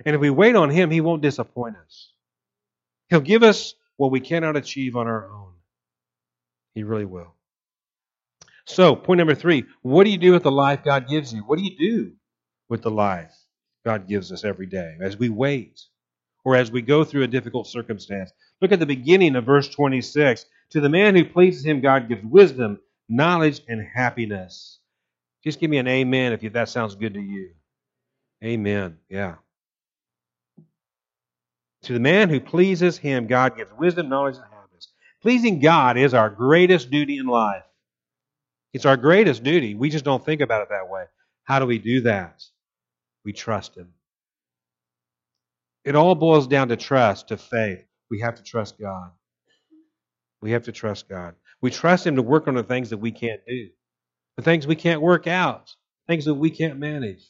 And 0.05 0.15
if 0.15 0.21
we 0.21 0.29
wait 0.29 0.55
on 0.55 0.69
Him, 0.69 0.91
He 0.91 1.01
won't 1.01 1.21
disappoint 1.21 1.75
us. 1.77 2.11
He'll 3.09 3.21
give 3.21 3.43
us 3.43 3.75
what 3.97 4.11
we 4.11 4.19
cannot 4.19 4.57
achieve 4.57 4.95
on 4.95 5.07
our 5.07 5.29
own. 5.31 5.53
He 6.73 6.83
really 6.83 7.05
will. 7.05 7.33
So, 8.65 8.95
point 8.95 9.19
number 9.19 9.35
three 9.35 9.65
what 9.81 10.03
do 10.03 10.09
you 10.09 10.17
do 10.17 10.31
with 10.33 10.43
the 10.43 10.51
life 10.51 10.83
God 10.83 11.07
gives 11.07 11.33
you? 11.33 11.41
What 11.41 11.57
do 11.57 11.63
you 11.63 11.77
do 11.77 12.13
with 12.67 12.81
the 12.81 12.91
life 12.91 13.33
God 13.85 14.07
gives 14.07 14.31
us 14.31 14.43
every 14.43 14.65
day 14.65 14.97
as 14.99 15.17
we 15.17 15.29
wait 15.29 15.81
or 16.43 16.55
as 16.55 16.71
we 16.71 16.81
go 16.81 17.03
through 17.03 17.23
a 17.23 17.27
difficult 17.27 17.67
circumstance? 17.67 18.31
Look 18.61 18.71
at 18.71 18.79
the 18.79 18.85
beginning 18.85 19.35
of 19.35 19.45
verse 19.45 19.69
26. 19.69 20.45
To 20.71 20.81
the 20.81 20.89
man 20.89 21.15
who 21.15 21.23
pleases 21.23 21.63
him, 21.63 21.79
God 21.79 22.09
gives 22.09 22.25
wisdom 22.25 22.79
knowledge, 23.10 23.62
and 23.68 23.86
happiness. 23.94 24.80
Just 25.44 25.60
give 25.60 25.70
me 25.70 25.78
an 25.78 25.88
amen 25.88 26.34
if 26.34 26.54
that 26.54 26.70
sounds 26.70 26.96
good 26.96 27.13
to 27.13 27.22
you. 27.22 27.52
Amen. 28.44 28.98
Yeah. 29.10 29.36
To 31.84 31.94
the 31.94 32.00
man 32.00 32.30
who 32.30 32.39
pleases 32.39 32.98
him, 32.98 33.28
God 33.28 33.58
gives 33.58 33.72
wisdom, 33.78 34.10
knowledge, 34.10 34.36
and 34.36 34.46
happiness. 34.52 34.89
Pleasing 35.22 35.60
God 35.60 35.98
is 35.98 36.13
our 36.13 36.30
greatest 36.30 36.89
duty 36.89 37.18
in 37.18 37.28
life. 37.28 37.63
It's 38.74 38.86
our 38.86 38.98
greatest 38.98 39.44
duty. 39.44 39.76
We 39.76 39.89
just 39.89 40.04
don't 40.04 40.26
think 40.26 40.41
about 40.41 40.63
it 40.63 40.70
that 40.70 40.89
way. 40.89 41.06
How 41.44 41.60
do 41.60 41.65
we 41.65 41.78
do 41.78 42.02
that? 42.02 42.44
We 43.24 43.34
trust 43.34 43.78
Him. 43.78 43.94
It 45.84 45.96
all 45.96 46.15
boils 46.15 46.48
down 46.48 46.70
to 46.70 46.76
trust, 46.76 47.28
to 47.28 47.38
faith. 47.38 47.86
We 48.10 48.20
have 48.22 48.36
to 48.36 48.44
trust 48.44 48.80
God. 48.80 49.12
We 50.41 50.52
have 50.52 50.63
to 50.63 50.72
trust 50.72 51.08
God. 51.08 51.36
We 51.65 51.71
trust 51.71 52.06
Him 52.06 52.17
to 52.17 52.21
work 52.21 52.47
on 52.47 52.54
the 52.54 52.62
things 52.62 52.91
that 52.91 52.99
we 52.99 53.12
can't 53.12 53.41
do, 53.47 53.69
the 54.38 54.43
things 54.43 54.67
we 54.67 54.75
can't 54.75 55.01
work 55.01 55.25
out, 55.25 55.73
things 56.08 56.25
that 56.25 56.36
we 56.36 56.51
can't 56.51 56.78
manage. 56.78 57.23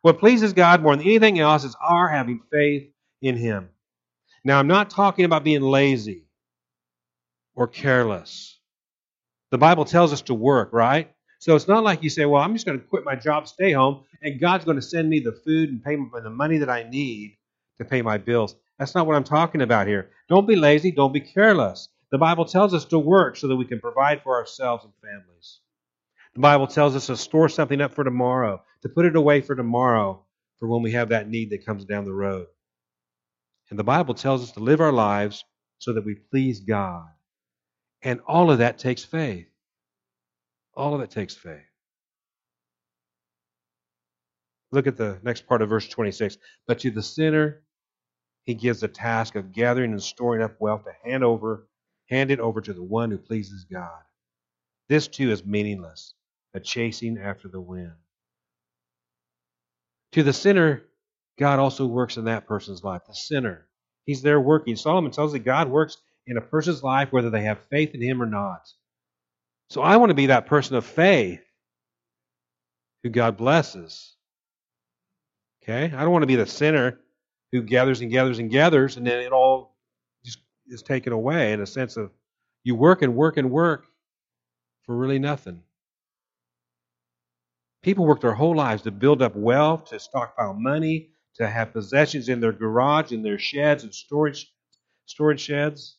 What 0.00 0.18
pleases 0.18 0.54
God 0.54 0.80
more 0.80 0.96
than 0.96 1.04
anything 1.04 1.38
else 1.40 1.62
is 1.62 1.76
our 1.78 2.08
having 2.08 2.40
faith 2.50 2.88
in 3.20 3.36
Him. 3.36 3.68
Now, 4.44 4.58
I'm 4.58 4.66
not 4.66 4.88
talking 4.88 5.26
about 5.26 5.44
being 5.44 5.60
lazy 5.60 6.24
or 7.54 7.66
careless. 7.66 8.58
The 9.50 9.58
Bible 9.58 9.84
tells 9.84 10.10
us 10.10 10.22
to 10.22 10.32
work, 10.32 10.70
right? 10.72 11.12
So 11.38 11.54
it's 11.54 11.68
not 11.68 11.84
like 11.84 12.02
you 12.02 12.08
say, 12.08 12.24
well, 12.24 12.40
I'm 12.40 12.54
just 12.54 12.64
going 12.64 12.80
to 12.80 12.86
quit 12.86 13.04
my 13.04 13.14
job, 13.14 13.46
stay 13.46 13.72
home, 13.72 14.04
and 14.22 14.40
God's 14.40 14.64
going 14.64 14.78
to 14.78 14.82
send 14.82 15.10
me 15.10 15.20
the 15.20 15.38
food 15.44 15.68
and 15.68 15.84
pay 15.84 15.96
the 15.96 16.30
money 16.30 16.56
that 16.56 16.70
I 16.70 16.84
need 16.84 17.36
to 17.76 17.84
pay 17.84 18.00
my 18.00 18.16
bills. 18.16 18.56
That's 18.78 18.94
not 18.94 19.06
what 19.06 19.16
I'm 19.16 19.24
talking 19.24 19.60
about 19.60 19.86
here. 19.86 20.12
Don't 20.30 20.48
be 20.48 20.56
lazy. 20.56 20.92
Don't 20.92 21.12
be 21.12 21.20
careless. 21.20 21.90
The 22.12 22.18
Bible 22.18 22.44
tells 22.44 22.72
us 22.72 22.84
to 22.86 22.98
work 22.98 23.36
so 23.36 23.48
that 23.48 23.56
we 23.56 23.64
can 23.64 23.80
provide 23.80 24.22
for 24.22 24.36
ourselves 24.36 24.84
and 24.84 24.92
families. 25.02 25.60
The 26.34 26.40
Bible 26.40 26.66
tells 26.66 26.94
us 26.94 27.06
to 27.06 27.16
store 27.16 27.48
something 27.48 27.80
up 27.80 27.94
for 27.94 28.04
tomorrow, 28.04 28.62
to 28.82 28.88
put 28.88 29.06
it 29.06 29.16
away 29.16 29.40
for 29.40 29.56
tomorrow, 29.56 30.24
for 30.58 30.68
when 30.68 30.82
we 30.82 30.92
have 30.92 31.08
that 31.08 31.28
need 31.28 31.50
that 31.50 31.66
comes 31.66 31.84
down 31.84 32.04
the 32.04 32.12
road. 32.12 32.46
And 33.70 33.78
the 33.78 33.84
Bible 33.84 34.14
tells 34.14 34.42
us 34.42 34.52
to 34.52 34.60
live 34.60 34.80
our 34.80 34.92
lives 34.92 35.44
so 35.78 35.92
that 35.94 36.04
we 36.04 36.14
please 36.14 36.60
God. 36.60 37.08
And 38.02 38.20
all 38.26 38.50
of 38.50 38.58
that 38.58 38.78
takes 38.78 39.04
faith. 39.04 39.48
All 40.74 40.94
of 40.94 41.00
it 41.00 41.10
takes 41.10 41.34
faith. 41.34 41.64
Look 44.70 44.86
at 44.86 44.96
the 44.96 45.18
next 45.22 45.46
part 45.46 45.62
of 45.62 45.70
verse 45.70 45.88
26. 45.88 46.38
But 46.66 46.80
to 46.80 46.90
the 46.90 47.02
sinner, 47.02 47.62
he 48.44 48.54
gives 48.54 48.80
the 48.80 48.88
task 48.88 49.34
of 49.34 49.52
gathering 49.52 49.92
and 49.92 50.02
storing 50.02 50.42
up 50.42 50.60
wealth 50.60 50.84
to 50.84 51.10
hand 51.10 51.24
over 51.24 51.66
hand 52.06 52.30
it 52.30 52.40
over 52.40 52.60
to 52.60 52.72
the 52.72 52.82
one 52.82 53.10
who 53.10 53.18
pleases 53.18 53.64
God. 53.64 54.00
This 54.88 55.08
too 55.08 55.30
is 55.30 55.44
meaningless, 55.44 56.14
a 56.54 56.60
chasing 56.60 57.18
after 57.18 57.48
the 57.48 57.60
wind. 57.60 57.92
To 60.12 60.22
the 60.22 60.32
sinner, 60.32 60.82
God 61.38 61.58
also 61.58 61.86
works 61.86 62.16
in 62.16 62.24
that 62.24 62.46
person's 62.46 62.84
life. 62.84 63.02
The 63.06 63.14
sinner, 63.14 63.66
he's 64.04 64.22
there 64.22 64.40
working. 64.40 64.76
Solomon 64.76 65.10
tells 65.10 65.30
us 65.30 65.32
that 65.34 65.44
God 65.44 65.68
works 65.68 65.98
in 66.26 66.36
a 66.36 66.40
person's 66.40 66.82
life 66.82 67.12
whether 67.12 67.30
they 67.30 67.42
have 67.42 67.58
faith 67.70 67.94
in 67.94 68.00
him 68.00 68.22
or 68.22 68.26
not. 68.26 68.68
So 69.68 69.82
I 69.82 69.96
want 69.96 70.10
to 70.10 70.14
be 70.14 70.26
that 70.26 70.46
person 70.46 70.76
of 70.76 70.86
faith 70.86 71.42
who 73.02 73.10
God 73.10 73.36
blesses. 73.36 74.14
Okay? 75.62 75.84
I 75.84 76.02
don't 76.02 76.12
want 76.12 76.22
to 76.22 76.28
be 76.28 76.36
the 76.36 76.46
sinner 76.46 77.00
who 77.52 77.62
gathers 77.62 78.00
and 78.00 78.10
gathers 78.10 78.38
and 78.38 78.50
gathers 78.50 78.96
and 78.96 79.06
then 79.06 79.20
it 79.20 79.32
all 79.32 79.75
is 80.68 80.82
taken 80.82 81.12
away 81.12 81.52
in 81.52 81.60
a 81.60 81.66
sense 81.66 81.96
of 81.96 82.10
you 82.64 82.74
work 82.74 83.02
and 83.02 83.14
work 83.14 83.36
and 83.36 83.50
work 83.50 83.86
for 84.84 84.96
really 84.96 85.18
nothing. 85.18 85.62
People 87.82 88.06
work 88.06 88.20
their 88.20 88.34
whole 88.34 88.56
lives 88.56 88.82
to 88.82 88.90
build 88.90 89.22
up 89.22 89.36
wealth, 89.36 89.86
to 89.90 90.00
stockpile 90.00 90.54
money, 90.54 91.10
to 91.36 91.48
have 91.48 91.72
possessions 91.72 92.28
in 92.28 92.40
their 92.40 92.52
garage, 92.52 93.12
in 93.12 93.22
their 93.22 93.38
sheds 93.38 93.84
and 93.84 93.94
storage 93.94 94.52
storage 95.04 95.40
sheds. 95.40 95.96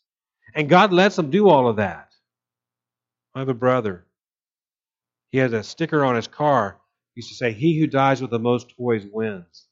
And 0.56 0.68
God 0.68 0.92
lets 0.92 1.16
them 1.16 1.30
do 1.30 1.48
all 1.48 1.70
of 1.70 1.78
that. 1.78 2.10
I 3.36 3.40
have 3.40 3.50
a 3.50 3.54
brother. 3.54 4.06
He 5.32 5.38
has 5.38 5.54
a 5.54 5.64
sticker 5.64 6.04
on 6.04 6.16
his 6.16 6.28
car. 6.28 6.80
He 7.14 7.20
used 7.20 7.30
to 7.30 7.36
say, 7.36 7.54
He 7.54 7.80
who 7.80 7.88
dies 7.88 8.22
with 8.22 8.32
the 8.32 8.40
most 8.40 8.74
toys 8.78 9.06
wins. 9.10 9.68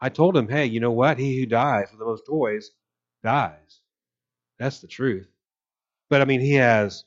I 0.00 0.08
told 0.08 0.36
him, 0.36 0.48
hey, 0.48 0.66
you 0.66 0.80
know 0.80 0.90
what? 0.90 1.18
He 1.18 1.38
who 1.38 1.46
dies 1.46 1.88
with 1.90 1.98
the 1.98 2.06
most 2.06 2.24
toys 2.26 2.70
dies. 3.22 3.79
That's 4.60 4.80
the 4.80 4.86
truth. 4.86 5.26
But 6.10 6.20
I 6.20 6.26
mean, 6.26 6.40
he 6.40 6.52
has 6.54 7.04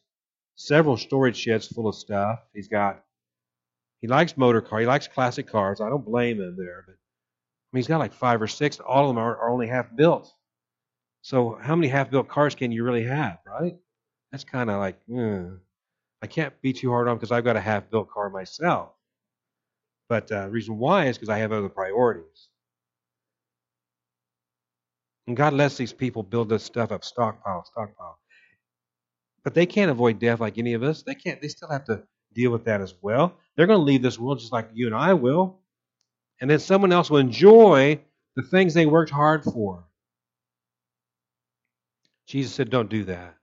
several 0.56 0.98
storage 0.98 1.38
sheds 1.38 1.68
full 1.68 1.88
of 1.88 1.96
stuff. 1.96 2.40
He's 2.52 2.68
got, 2.68 3.04
he 4.02 4.08
likes 4.08 4.36
motor 4.36 4.60
car. 4.60 4.80
He 4.80 4.88
likes 4.88 5.08
classic 5.08 5.48
cars. 5.48 5.80
I 5.80 5.88
don't 5.88 6.04
blame 6.04 6.42
him 6.42 6.56
there. 6.58 6.84
But 6.86 6.94
I 6.94 7.70
mean, 7.72 7.80
he's 7.80 7.88
got 7.88 8.00
like 8.00 8.12
five 8.12 8.42
or 8.42 8.48
six. 8.48 8.80
All 8.80 9.04
of 9.04 9.16
them 9.16 9.24
are, 9.24 9.38
are 9.38 9.52
only 9.52 9.68
half 9.68 9.96
built. 9.96 10.34
So 11.22 11.58
how 11.62 11.76
many 11.76 11.88
half 11.88 12.10
built 12.10 12.28
cars 12.28 12.56
can 12.56 12.72
you 12.72 12.84
really 12.84 13.06
have, 13.06 13.38
right? 13.46 13.78
That's 14.32 14.44
kind 14.44 14.70
of 14.70 14.80
like, 14.80 15.00
eh. 15.16 15.44
I 16.24 16.28
can't 16.28 16.60
be 16.62 16.74
too 16.74 16.90
hard 16.90 17.08
on 17.08 17.18
because 17.18 17.32
I've 17.32 17.44
got 17.44 17.56
a 17.56 17.62
half 17.62 17.90
built 17.90 18.10
car 18.10 18.30
myself. 18.30 18.94
But 20.10 20.28
the 20.28 20.46
uh, 20.46 20.48
reason 20.48 20.78
why 20.78 21.06
is 21.06 21.18
because 21.18 21.30
I 21.30 21.38
have 21.38 21.52
other 21.52 21.70
priorities. 21.70 22.50
And 25.28 25.38
God 25.38 25.54
lets 25.54 25.78
these 25.78 25.94
people 25.94 26.24
build 26.24 26.50
this 26.50 26.64
stuff 26.64 26.92
up, 26.92 27.04
stockpile, 27.04 27.64
stockpile. 27.66 28.20
But 29.44 29.54
they 29.54 29.66
can't 29.66 29.92
avoid 29.92 30.20
death 30.20 30.40
like 30.40 30.58
any 30.58 30.74
of 30.74 30.84
us. 30.84 31.04
They 31.04 31.16
can't. 31.16 31.42
They 31.42 31.48
still 31.48 31.70
have 31.70 31.86
to 31.86 32.04
deal 32.34 32.52
with 32.52 32.66
that 32.66 32.82
as 32.82 32.94
well. 33.02 33.38
They're 33.56 33.68
going 33.68 33.80
to 33.80 33.84
leave 33.84 34.02
this 34.02 34.20
world 34.20 34.40
just 34.40 34.52
like 34.52 34.70
you 34.74 34.88
and 34.88 34.96
I 34.96 35.14
will. 35.14 35.60
And 36.42 36.50
then 36.50 36.60
someone 36.60 36.92
else 36.92 37.10
will 37.10 37.20
enjoy 37.20 38.02
the 38.36 38.44
things 38.44 38.74
they 38.74 38.86
worked 38.86 39.12
hard 39.12 39.44
for. 39.44 39.86
Jesus 42.28 42.54
said, 42.54 42.70
Don't 42.70 42.90
do 42.90 43.06
that. 43.06 43.36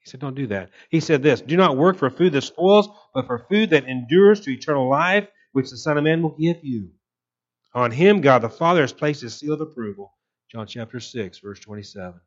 He 0.00 0.10
said, 0.10 0.20
Don't 0.20 0.34
do 0.34 0.48
that. 0.48 0.70
He 0.90 1.00
said 1.00 1.22
this 1.22 1.40
Do 1.40 1.56
not 1.56 1.76
work 1.76 1.96
for 1.96 2.10
food 2.10 2.32
that 2.32 2.42
spoils, 2.42 2.88
but 3.14 3.26
for 3.26 3.46
food 3.50 3.70
that 3.70 3.84
endures 3.84 4.40
to 4.40 4.50
eternal 4.50 4.90
life, 4.90 5.28
which 5.52 5.70
the 5.70 5.76
Son 5.76 5.96
of 5.96 6.04
Man 6.04 6.22
will 6.22 6.36
give 6.36 6.58
you. 6.62 6.90
On 7.74 7.90
him, 7.90 8.20
God 8.20 8.42
the 8.42 8.50
Father 8.50 8.80
has 8.80 8.92
placed 8.92 9.22
his 9.22 9.34
seal 9.34 9.54
of 9.54 9.60
approval. 9.60 10.12
John 10.52 10.66
chapter 10.66 11.00
6, 11.00 11.38
verse 11.38 11.60
27. 11.60 12.20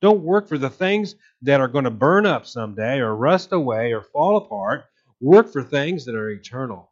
Don't 0.00 0.22
work 0.22 0.48
for 0.48 0.56
the 0.56 0.70
things 0.70 1.14
that 1.42 1.60
are 1.60 1.68
going 1.68 1.84
to 1.84 1.90
burn 1.90 2.24
up 2.24 2.46
someday 2.46 3.00
or 3.00 3.14
rust 3.14 3.52
away 3.52 3.92
or 3.92 4.00
fall 4.00 4.38
apart. 4.38 4.84
Work 5.20 5.52
for 5.52 5.62
things 5.62 6.06
that 6.06 6.14
are 6.14 6.30
eternal. 6.30 6.90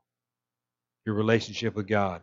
Your 1.07 1.15
relationship 1.15 1.75
with 1.75 1.89
God. 1.89 2.21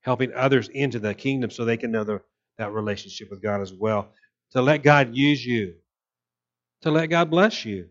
Helping 0.00 0.32
others 0.34 0.68
into 0.68 0.98
the 0.98 1.14
kingdom 1.14 1.50
so 1.50 1.64
they 1.64 1.76
can 1.76 1.92
know 1.92 2.02
the, 2.02 2.20
that 2.58 2.72
relationship 2.72 3.30
with 3.30 3.40
God 3.40 3.60
as 3.60 3.72
well. 3.72 4.08
To 4.50 4.62
let 4.62 4.82
God 4.82 5.14
use 5.14 5.46
you. 5.46 5.74
To 6.82 6.90
let 6.90 7.06
God 7.06 7.30
bless 7.30 7.64
you. 7.64 7.88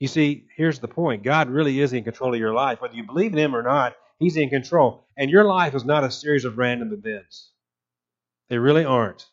You 0.00 0.08
see, 0.08 0.46
here's 0.56 0.80
the 0.80 0.88
point 0.88 1.22
God 1.22 1.48
really 1.48 1.78
is 1.78 1.92
in 1.92 2.02
control 2.02 2.34
of 2.34 2.40
your 2.40 2.54
life. 2.54 2.80
Whether 2.80 2.96
you 2.96 3.04
believe 3.04 3.32
in 3.32 3.38
Him 3.38 3.54
or 3.54 3.62
not, 3.62 3.94
He's 4.24 4.38
in 4.38 4.48
control. 4.48 5.04
And 5.18 5.30
your 5.30 5.44
life 5.44 5.74
is 5.74 5.84
not 5.84 6.02
a 6.02 6.10
series 6.10 6.46
of 6.46 6.56
random 6.56 6.94
events. 6.94 7.50
They 8.48 8.56
really 8.56 8.84
aren't. 8.84 9.26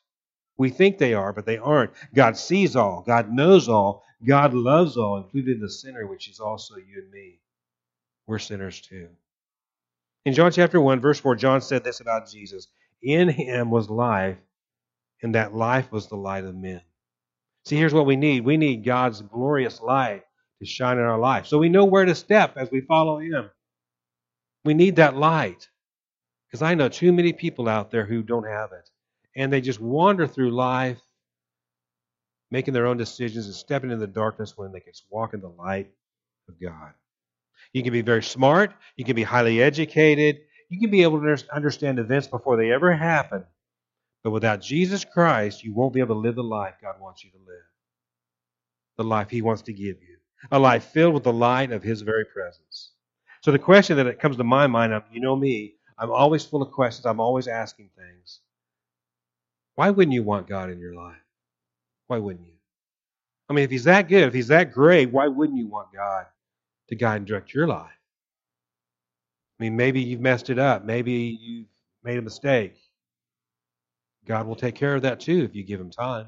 We 0.57 0.69
think 0.69 0.97
they 0.97 1.13
are, 1.13 1.31
but 1.31 1.45
they 1.45 1.57
aren't. 1.57 1.91
God 2.13 2.35
sees 2.35 2.75
all. 2.75 3.01
God 3.07 3.31
knows 3.31 3.69
all. 3.69 4.03
God 4.27 4.53
loves 4.53 4.97
all, 4.97 5.15
including 5.15 5.61
the 5.61 5.69
sinner, 5.69 6.05
which 6.05 6.27
is 6.27 6.41
also 6.41 6.75
you 6.75 7.03
and 7.03 7.09
me. 7.09 7.39
We're 8.27 8.37
sinners 8.37 8.81
too. 8.81 9.07
In 10.25 10.33
John 10.33 10.51
chapter 10.51 10.81
1, 10.81 10.99
verse 10.99 11.21
4, 11.21 11.37
John 11.37 11.61
said 11.61 11.85
this 11.85 12.01
about 12.01 12.29
Jesus 12.29 12.67
In 13.01 13.29
him 13.29 13.71
was 13.71 13.89
life, 13.89 14.39
and 15.23 15.35
that 15.35 15.55
life 15.55 15.89
was 15.89 16.07
the 16.07 16.17
light 16.17 16.43
of 16.43 16.53
men. 16.53 16.81
See, 17.63 17.77
here's 17.77 17.93
what 17.93 18.05
we 18.05 18.17
need 18.17 18.43
we 18.43 18.57
need 18.57 18.83
God's 18.83 19.21
glorious 19.21 19.79
light 19.79 20.23
to 20.59 20.65
shine 20.65 20.97
in 20.97 21.05
our 21.05 21.17
life. 21.17 21.47
So 21.47 21.59
we 21.59 21.69
know 21.69 21.85
where 21.85 22.03
to 22.03 22.13
step 22.13 22.57
as 22.57 22.69
we 22.69 22.81
follow 22.81 23.19
him. 23.19 23.49
We 24.63 24.73
need 24.73 24.97
that 24.97 25.15
light. 25.15 25.69
Because 26.47 26.61
I 26.61 26.75
know 26.75 26.89
too 26.89 27.13
many 27.13 27.33
people 27.33 27.69
out 27.69 27.91
there 27.91 28.05
who 28.05 28.23
don't 28.23 28.47
have 28.47 28.71
it 28.73 28.89
and 29.35 29.51
they 29.51 29.61
just 29.61 29.79
wander 29.79 30.27
through 30.27 30.51
life 30.51 30.99
making 32.51 32.73
their 32.73 32.85
own 32.85 32.97
decisions 32.97 33.45
and 33.45 33.55
stepping 33.55 33.91
in 33.91 33.99
the 33.99 34.07
darkness 34.07 34.57
when 34.57 34.73
they 34.73 34.81
can 34.81 34.91
walk 35.09 35.33
in 35.33 35.39
the 35.39 35.47
light 35.47 35.89
of 36.49 36.59
God. 36.59 36.91
You 37.71 37.81
can 37.81 37.93
be 37.93 38.01
very 38.01 38.23
smart, 38.23 38.73
you 38.97 39.05
can 39.05 39.15
be 39.15 39.23
highly 39.23 39.61
educated, 39.61 40.41
you 40.67 40.79
can 40.79 40.91
be 40.91 41.03
able 41.03 41.21
to 41.21 41.45
understand 41.53 41.99
events 41.99 42.27
before 42.27 42.57
they 42.57 42.71
ever 42.71 42.93
happen. 42.93 43.45
But 44.23 44.31
without 44.31 44.61
Jesus 44.61 45.05
Christ, 45.05 45.63
you 45.63 45.73
won't 45.73 45.93
be 45.93 46.01
able 46.01 46.15
to 46.15 46.21
live 46.21 46.35
the 46.35 46.43
life 46.43 46.75
God 46.81 46.99
wants 46.99 47.23
you 47.23 47.31
to 47.31 47.37
live. 47.37 47.65
The 48.97 49.03
life 49.05 49.29
He 49.29 49.41
wants 49.41 49.63
to 49.63 49.73
give 49.73 50.01
you. 50.01 50.17
A 50.51 50.59
life 50.59 50.83
filled 50.85 51.13
with 51.13 51.23
the 51.23 51.33
light 51.33 51.71
of 51.71 51.83
His 51.83 52.01
very 52.01 52.25
presence. 52.25 52.91
So 53.41 53.51
the 53.51 53.59
question 53.59 53.97
that 53.97 54.19
comes 54.19 54.37
to 54.37 54.43
my 54.43 54.67
mind, 54.67 55.01
you 55.11 55.19
know 55.19 55.35
me, 55.35 55.73
I'm 55.97 56.11
always 56.11 56.45
full 56.45 56.61
of 56.61 56.71
questions. 56.71 57.05
I'm 57.05 57.19
always 57.19 57.47
asking 57.47 57.89
things. 57.97 58.39
Why 59.75 59.89
wouldn't 59.89 60.13
you 60.13 60.23
want 60.23 60.47
God 60.47 60.69
in 60.69 60.79
your 60.79 60.93
life? 60.93 61.15
Why 62.07 62.17
wouldn't 62.17 62.45
you? 62.45 62.53
I 63.49 63.53
mean, 63.53 63.63
if 63.63 63.71
He's 63.71 63.85
that 63.85 64.07
good, 64.07 64.27
if 64.27 64.33
He's 64.33 64.47
that 64.49 64.71
great, 64.71 65.11
why 65.11 65.27
wouldn't 65.27 65.57
you 65.57 65.67
want 65.67 65.93
God 65.93 66.25
to 66.89 66.95
guide 66.95 67.17
and 67.17 67.25
direct 67.27 67.53
your 67.53 67.67
life? 67.67 67.89
I 69.59 69.63
mean, 69.63 69.75
maybe 69.75 70.01
you've 70.01 70.21
messed 70.21 70.49
it 70.49 70.59
up. 70.59 70.85
Maybe 70.85 71.37
you've 71.39 71.67
made 72.03 72.17
a 72.17 72.21
mistake. 72.21 72.75
God 74.25 74.45
will 74.47 74.55
take 74.55 74.75
care 74.75 74.95
of 74.95 75.01
that 75.03 75.19
too 75.19 75.43
if 75.43 75.55
you 75.55 75.63
give 75.63 75.79
Him 75.79 75.89
time. 75.89 76.27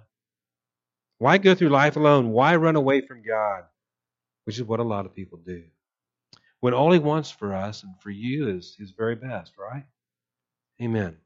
Why 1.19 1.37
go 1.37 1.55
through 1.55 1.69
life 1.69 1.95
alone? 1.95 2.29
Why 2.29 2.55
run 2.55 2.75
away 2.75 3.01
from 3.05 3.23
God? 3.23 3.63
Which 4.45 4.57
is 4.57 4.63
what 4.63 4.79
a 4.79 4.83
lot 4.83 5.05
of 5.05 5.15
people 5.15 5.39
do. 5.45 5.63
When 6.63 6.73
all 6.73 6.93
He 6.93 6.99
wants 6.99 7.29
for 7.29 7.53
us 7.53 7.83
and 7.83 7.93
for 7.99 8.09
you 8.09 8.47
is 8.47 8.77
His 8.79 8.91
very 8.91 9.15
best, 9.15 9.51
right? 9.57 9.83
Amen. 10.81 11.17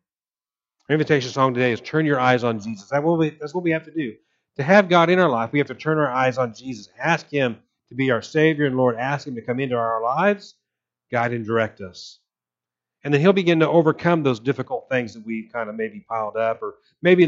Our 0.90 0.94
invitation 0.94 1.30
song 1.30 1.54
today 1.54 1.72
is 1.72 1.80
Turn 1.80 2.08
Your 2.08 2.20
Eyes 2.20 2.44
on 2.44 2.60
Jesus. 2.60 2.90
That's 2.90 3.04
what, 3.04 3.20
we, 3.20 3.30
that's 3.40 3.54
what 3.54 3.64
we 3.64 3.70
have 3.70 3.86
to 3.86 3.92
do. 3.92 4.16
To 4.56 4.64
have 4.64 4.90
God 4.90 5.12
in 5.12 5.20
our 5.20 5.30
life, 5.30 5.52
we 5.52 5.60
have 5.60 5.68
to 5.68 5.76
turn 5.76 6.00
our 6.00 6.12
eyes 6.12 6.40
on 6.40 6.56
Jesus. 6.56 6.90
Ask 7.00 7.30
Him 7.30 7.60
to 7.90 7.94
be 7.94 8.10
our 8.10 8.24
Savior 8.24 8.66
and 8.66 8.76
Lord. 8.76 8.96
Ask 8.96 9.28
Him 9.28 9.36
to 9.36 9.44
come 9.44 9.60
into 9.60 9.76
our 9.76 10.02
lives, 10.02 10.56
guide 11.12 11.34
and 11.34 11.46
direct 11.46 11.82
us. 11.82 12.18
And 13.04 13.14
then 13.14 13.22
He'll 13.22 13.32
begin 13.32 13.60
to 13.60 13.70
overcome 13.70 14.24
those 14.24 14.40
difficult 14.40 14.90
things 14.90 15.14
that 15.14 15.24
we 15.24 15.50
kind 15.54 15.70
of 15.70 15.76
maybe 15.76 16.04
piled 16.10 16.36
up 16.36 16.64
or 16.64 16.78
maybe 17.04 17.28